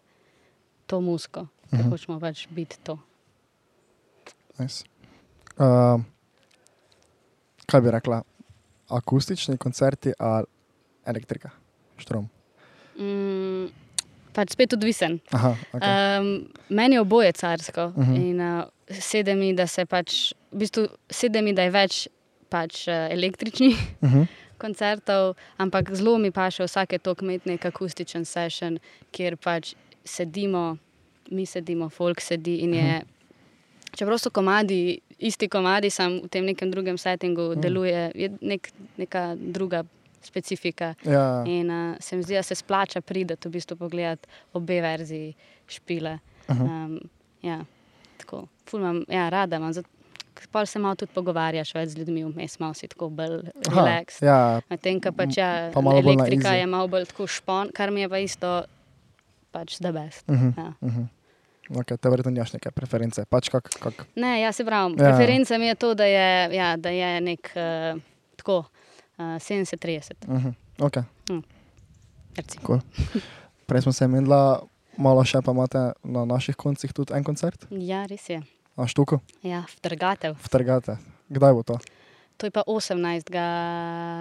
[0.88, 1.90] to musko, ker Mhm.
[1.90, 2.98] hočemo pač biti to.
[4.60, 4.84] Nice.
[5.58, 6.02] Uh,
[7.66, 8.22] kaj bi rekla?
[8.90, 10.46] Akustični koncerti ali
[11.06, 11.50] elektrika?
[11.98, 12.30] Štrom.
[12.98, 13.70] Mm,
[14.34, 15.20] pač spet odvisen.
[15.32, 16.20] Aha, okay.
[16.20, 18.14] Um, meni je oboje carsko uh Mhm.
[18.14, 18.30] -huh.
[18.30, 18.64] in uh,
[19.00, 22.08] sedi mi, da se pač, v bistvu sedi mi, da je več
[22.50, 24.26] pač uh, električnih uh -huh.
[24.58, 28.80] koncertov, ampak zelo mi pa še vsake tok imeti nek akustičen session,
[29.12, 29.74] kjer pač
[30.06, 30.78] sedimo,
[31.32, 33.02] mi sedimo, folk sedi in je.
[33.92, 39.36] Čeprav so komadi, isti komadi, sam v tem nekem drugem settingu deluje, je nek, neka
[39.36, 39.84] druga
[40.22, 40.94] specifika.
[41.04, 45.34] ja, In uh, se mi zdi, da se splača priti v bistvu pogledati obe verziji
[45.68, 46.20] špile.
[46.48, 46.64] Aha.
[46.64, 47.00] Um,
[47.42, 47.60] ja,
[48.18, 49.74] tako, ful imam, ja, rada imam.
[49.74, 49.90] zato-
[50.52, 54.24] Pol se malo tudi pogovarjaš več z ljudmi, vmes malo si tako bolj relaxed.
[54.24, 58.10] ja, Medtem, ko pač ja, Pa elektrika je malo bolj tako špon, kar mi je
[58.10, 58.64] pa isto
[59.52, 60.24] pač da best.
[60.28, 60.54] uh -huh.
[60.58, 60.74] Ja.
[60.82, 61.06] Uh -huh.
[61.72, 63.26] Okay, te verjetno nimaš neke preference.
[63.26, 64.06] Pač kak, kak.
[64.16, 64.98] Ne, ja, se pravi, Ja.
[64.98, 68.02] preferenca mi je to, da je, ja, da je nek uh,
[68.36, 68.64] tako
[69.28, 70.12] uh, 70-30.
[70.28, 70.54] Uh -huh.
[70.80, 71.04] okay.
[72.36, 72.66] recimo.
[72.66, 72.80] Cool.
[73.66, 74.36] Prej smo se menili,
[74.98, 78.42] malo še pa imate na naših koncih tudi en koncert, Ja, res je.
[78.76, 80.36] na štuku, Ja, vtrgatev.
[80.44, 80.98] vtrgate.
[81.30, 81.78] Kdaj bo to?
[82.38, 83.30] To je pa 18.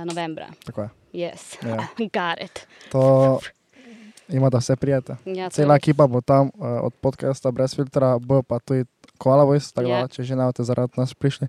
[0.07, 0.47] novembra.
[0.65, 0.89] Tako je.
[1.15, 1.77] Yes, Ja.
[2.17, 2.67] got it.
[2.93, 3.41] To
[4.29, 5.17] ima, da vse prijete.
[5.27, 8.85] Ja, Cela ekipa bo tam uh, od podcasta brez filtra, bo pa tudi
[9.19, 10.09] Koala Voice, tako da Ja.
[10.09, 11.49] če že ne boste zaradi nas prišli,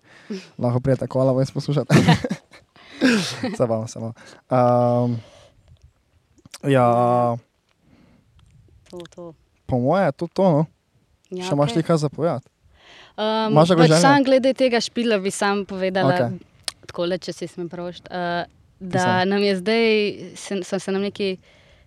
[0.57, 1.87] lahko prijete Koala Voice poslušati.
[3.59, 4.13] vam samo.
[4.49, 5.17] Um,
[6.63, 7.37] ja,
[8.89, 9.33] To, to.
[9.65, 10.65] po moje je to to, no.
[11.31, 11.81] Ja, Še imaš okej.
[11.81, 12.47] ti kaj zapovedati?
[13.15, 16.39] Um, pač sam glede tega špila bi sam povedala, okay.
[16.87, 18.43] tako le, če si smem prošt, uh,
[18.79, 19.29] da Pisam.
[19.29, 19.85] nam je zdaj,
[20.35, 21.37] se, so se nam neki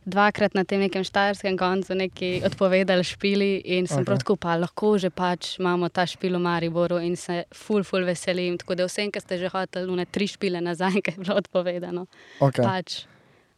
[0.04, 4.04] dvakrat na tem nekem štajerskem koncu neki odpovedali špili in sem okay.
[4.04, 8.04] prav tako pa lahko že pač imamo ta špil v Mariboru in se ful, ful
[8.04, 8.58] veselim.
[8.60, 12.06] Tako da vsem, ki ste že hoteli une tri špile nazaj, ki je bilo odpovedano.
[12.40, 12.64] Okay.
[12.64, 13.04] Pač.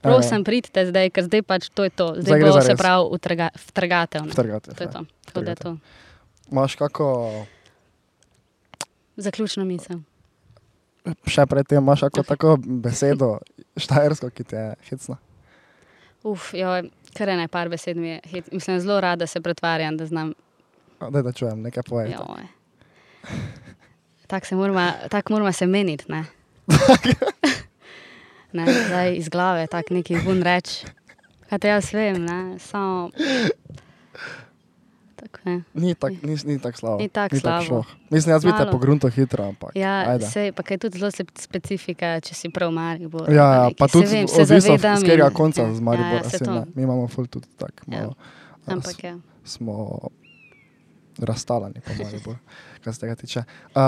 [0.07, 2.09] Prosim, pridite zdaj, ker zdaj pač to je to.
[2.21, 2.79] Zdaj, Zdaj bo se res.
[2.79, 4.23] pravi utrga, vtrgatev.
[4.23, 4.33] ne.
[4.33, 4.75] Vtrgate.
[4.77, 5.03] To je to.
[5.27, 5.77] Tako da to.
[6.53, 7.07] Imaš kako,
[9.17, 10.05] Zaključna misel.
[11.27, 13.39] še predtem imaš kako tako besedo
[13.81, 15.17] štajersko, ki te je hecna.
[16.27, 18.21] Uf, joj, kar je ne par besed mi je.
[18.25, 20.33] hit- Mislim, zelo rada se pretvarjam, da znam.
[21.03, 22.47] Daj, da čujem, nekaj joj.
[24.27, 26.25] Tako se moramo, tak moramo se meniti, ne?
[28.53, 30.83] ne, zdaj iz glave, tako neki vun reč.
[31.49, 32.59] Kaj te jaz vem, ne?
[32.59, 33.11] Samo.
[35.17, 35.63] Tako ne.
[35.75, 36.99] Ni tako ni, ni tak slabo.
[36.99, 37.65] Ni tako tak slabo.
[37.65, 37.87] šloh.
[38.11, 38.71] Mislim, jaz bi te Malo.
[38.71, 39.73] po gruntu hitro, ampak.
[39.75, 43.25] Ja, sej, pa kaj tudi zelo spe- specifika, če si prav Maribor.
[43.27, 46.11] Ja, ja, pa tudi vem, odvisno zavedam z katerega in- konca ja, z Maribora.
[46.13, 46.53] Ja, ja, se to.
[46.53, 46.63] ne.
[46.71, 47.99] Mi imamo ful tudi tako Ja.
[47.99, 48.15] malo.
[48.63, 49.17] a, Ampak ja.
[49.43, 49.99] smo
[51.19, 52.37] razstalani po Mariboru,
[52.83, 53.41] kar se tega tiče.
[53.69, 53.83] Uh,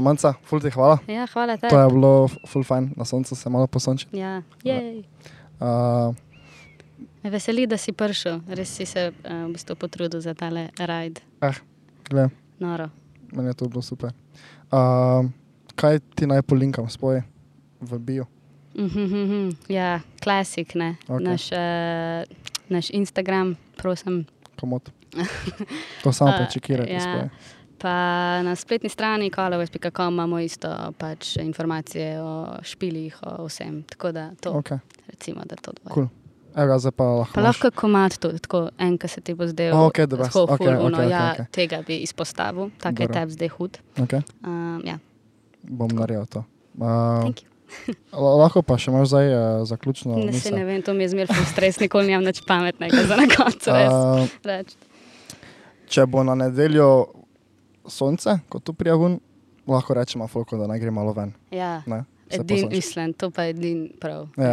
[0.00, 0.98] Manca, ful ti hvala.
[1.06, 1.74] Ja, hvala To tebi.
[1.74, 2.12] je bilo
[2.44, 4.12] ful fajn, na soncu se malo posončiti.
[4.14, 5.04] Ja, jej.
[5.56, 6.12] Uh,
[7.24, 9.14] Me veseli, da si prišel, res si se uh,
[9.48, 11.22] v bistvu potrudil za tale rajd.
[12.10, 12.90] gled, Noro.
[13.32, 14.12] meni je to bilo super.
[14.68, 15.24] Uh,
[15.74, 17.22] kaj ti naj polinkam spoj
[17.80, 18.26] v bio?
[18.76, 20.96] Mhm, ja, klasik, ne.
[21.08, 21.24] Okay.
[21.24, 22.28] Naš, uh,
[22.68, 24.26] naš Instagram, prosim.
[24.60, 24.92] Komod.
[26.04, 27.00] To samo A, prečekirajte ja.
[27.00, 27.28] spoj.
[27.80, 27.94] Pa
[28.44, 30.68] na spletni strani koloves.com imamo isto
[30.98, 33.82] pač informacije o špilih, o vsem.
[33.88, 34.76] Tako da to, okay.
[34.76, 35.08] Okay.
[35.08, 35.94] recimo, da to dvoje.
[35.94, 36.23] Cool.
[36.54, 37.34] Evo zdaj pa lahko.
[37.34, 39.74] Pa lahko komat tudi, tako en, ki se ti bo zdel.
[39.74, 40.30] O, okej, the best.
[40.30, 41.46] tako Okej, ful, okej, ono, okej, ja, okej.
[41.50, 43.78] Tega bi izpostavil, tako je tebi zdaj hud.
[43.98, 44.22] Okay.
[44.46, 44.98] Um, ja,
[45.62, 46.44] Bom naredil to.
[46.78, 47.48] Uh, thank you.
[48.22, 50.14] la- lahko pa še imaš zdaj uh, zaključno.
[50.14, 53.26] Ne, se ne vem, to mi je ful stres, nikoli nimam nič pametnega za na
[53.26, 53.70] koncu.
[53.74, 54.76] res Uh, reči.
[55.90, 57.10] če bo na nedeljo
[57.88, 59.18] sonce, kot tu prijavun,
[59.66, 61.34] lahko rečemo, folko, da naj gre malo ven.
[61.50, 61.82] Ja.
[61.86, 62.04] Ne?
[62.34, 64.28] Se Edin, mislim, to pa je edin prav.
[64.36, 64.44] Ja,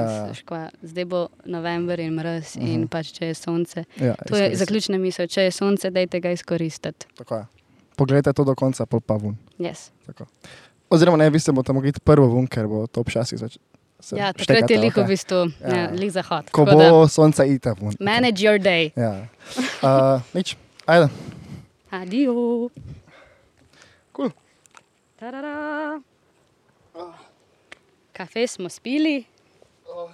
[0.51, 0.69] ja.
[0.81, 2.67] Zdaj bo november in mraz uh -huh.
[2.73, 2.87] in Mhm.
[2.87, 3.83] pač če je sonce.
[3.97, 7.05] Ja, To je zaključna misel, če je sonce, dajte ga izkoristiti.
[7.17, 7.45] Tako je.
[7.95, 9.37] Poglejte to do konca, pol pa vun.
[9.59, 9.91] Yes.
[10.89, 13.57] Oziroma, ne, vi ste boste mogli prvo vun, ker bo top 6 zač.
[13.99, 15.75] se Ja, takrat je lih v bistvu Ja.
[15.75, 15.89] ja.
[15.91, 16.49] lih zahod.
[16.51, 17.93] Ko Tako da bo sonce, idite vun.
[17.99, 18.91] Manage your day.
[18.95, 19.27] Ja.
[19.83, 21.09] Uh, nič, ajde.
[21.91, 22.69] Adijo.
[24.15, 24.31] Cool.
[25.19, 26.01] Tarara.
[28.21, 29.23] Kafe smo spili.
[29.87, 30.11] Oh,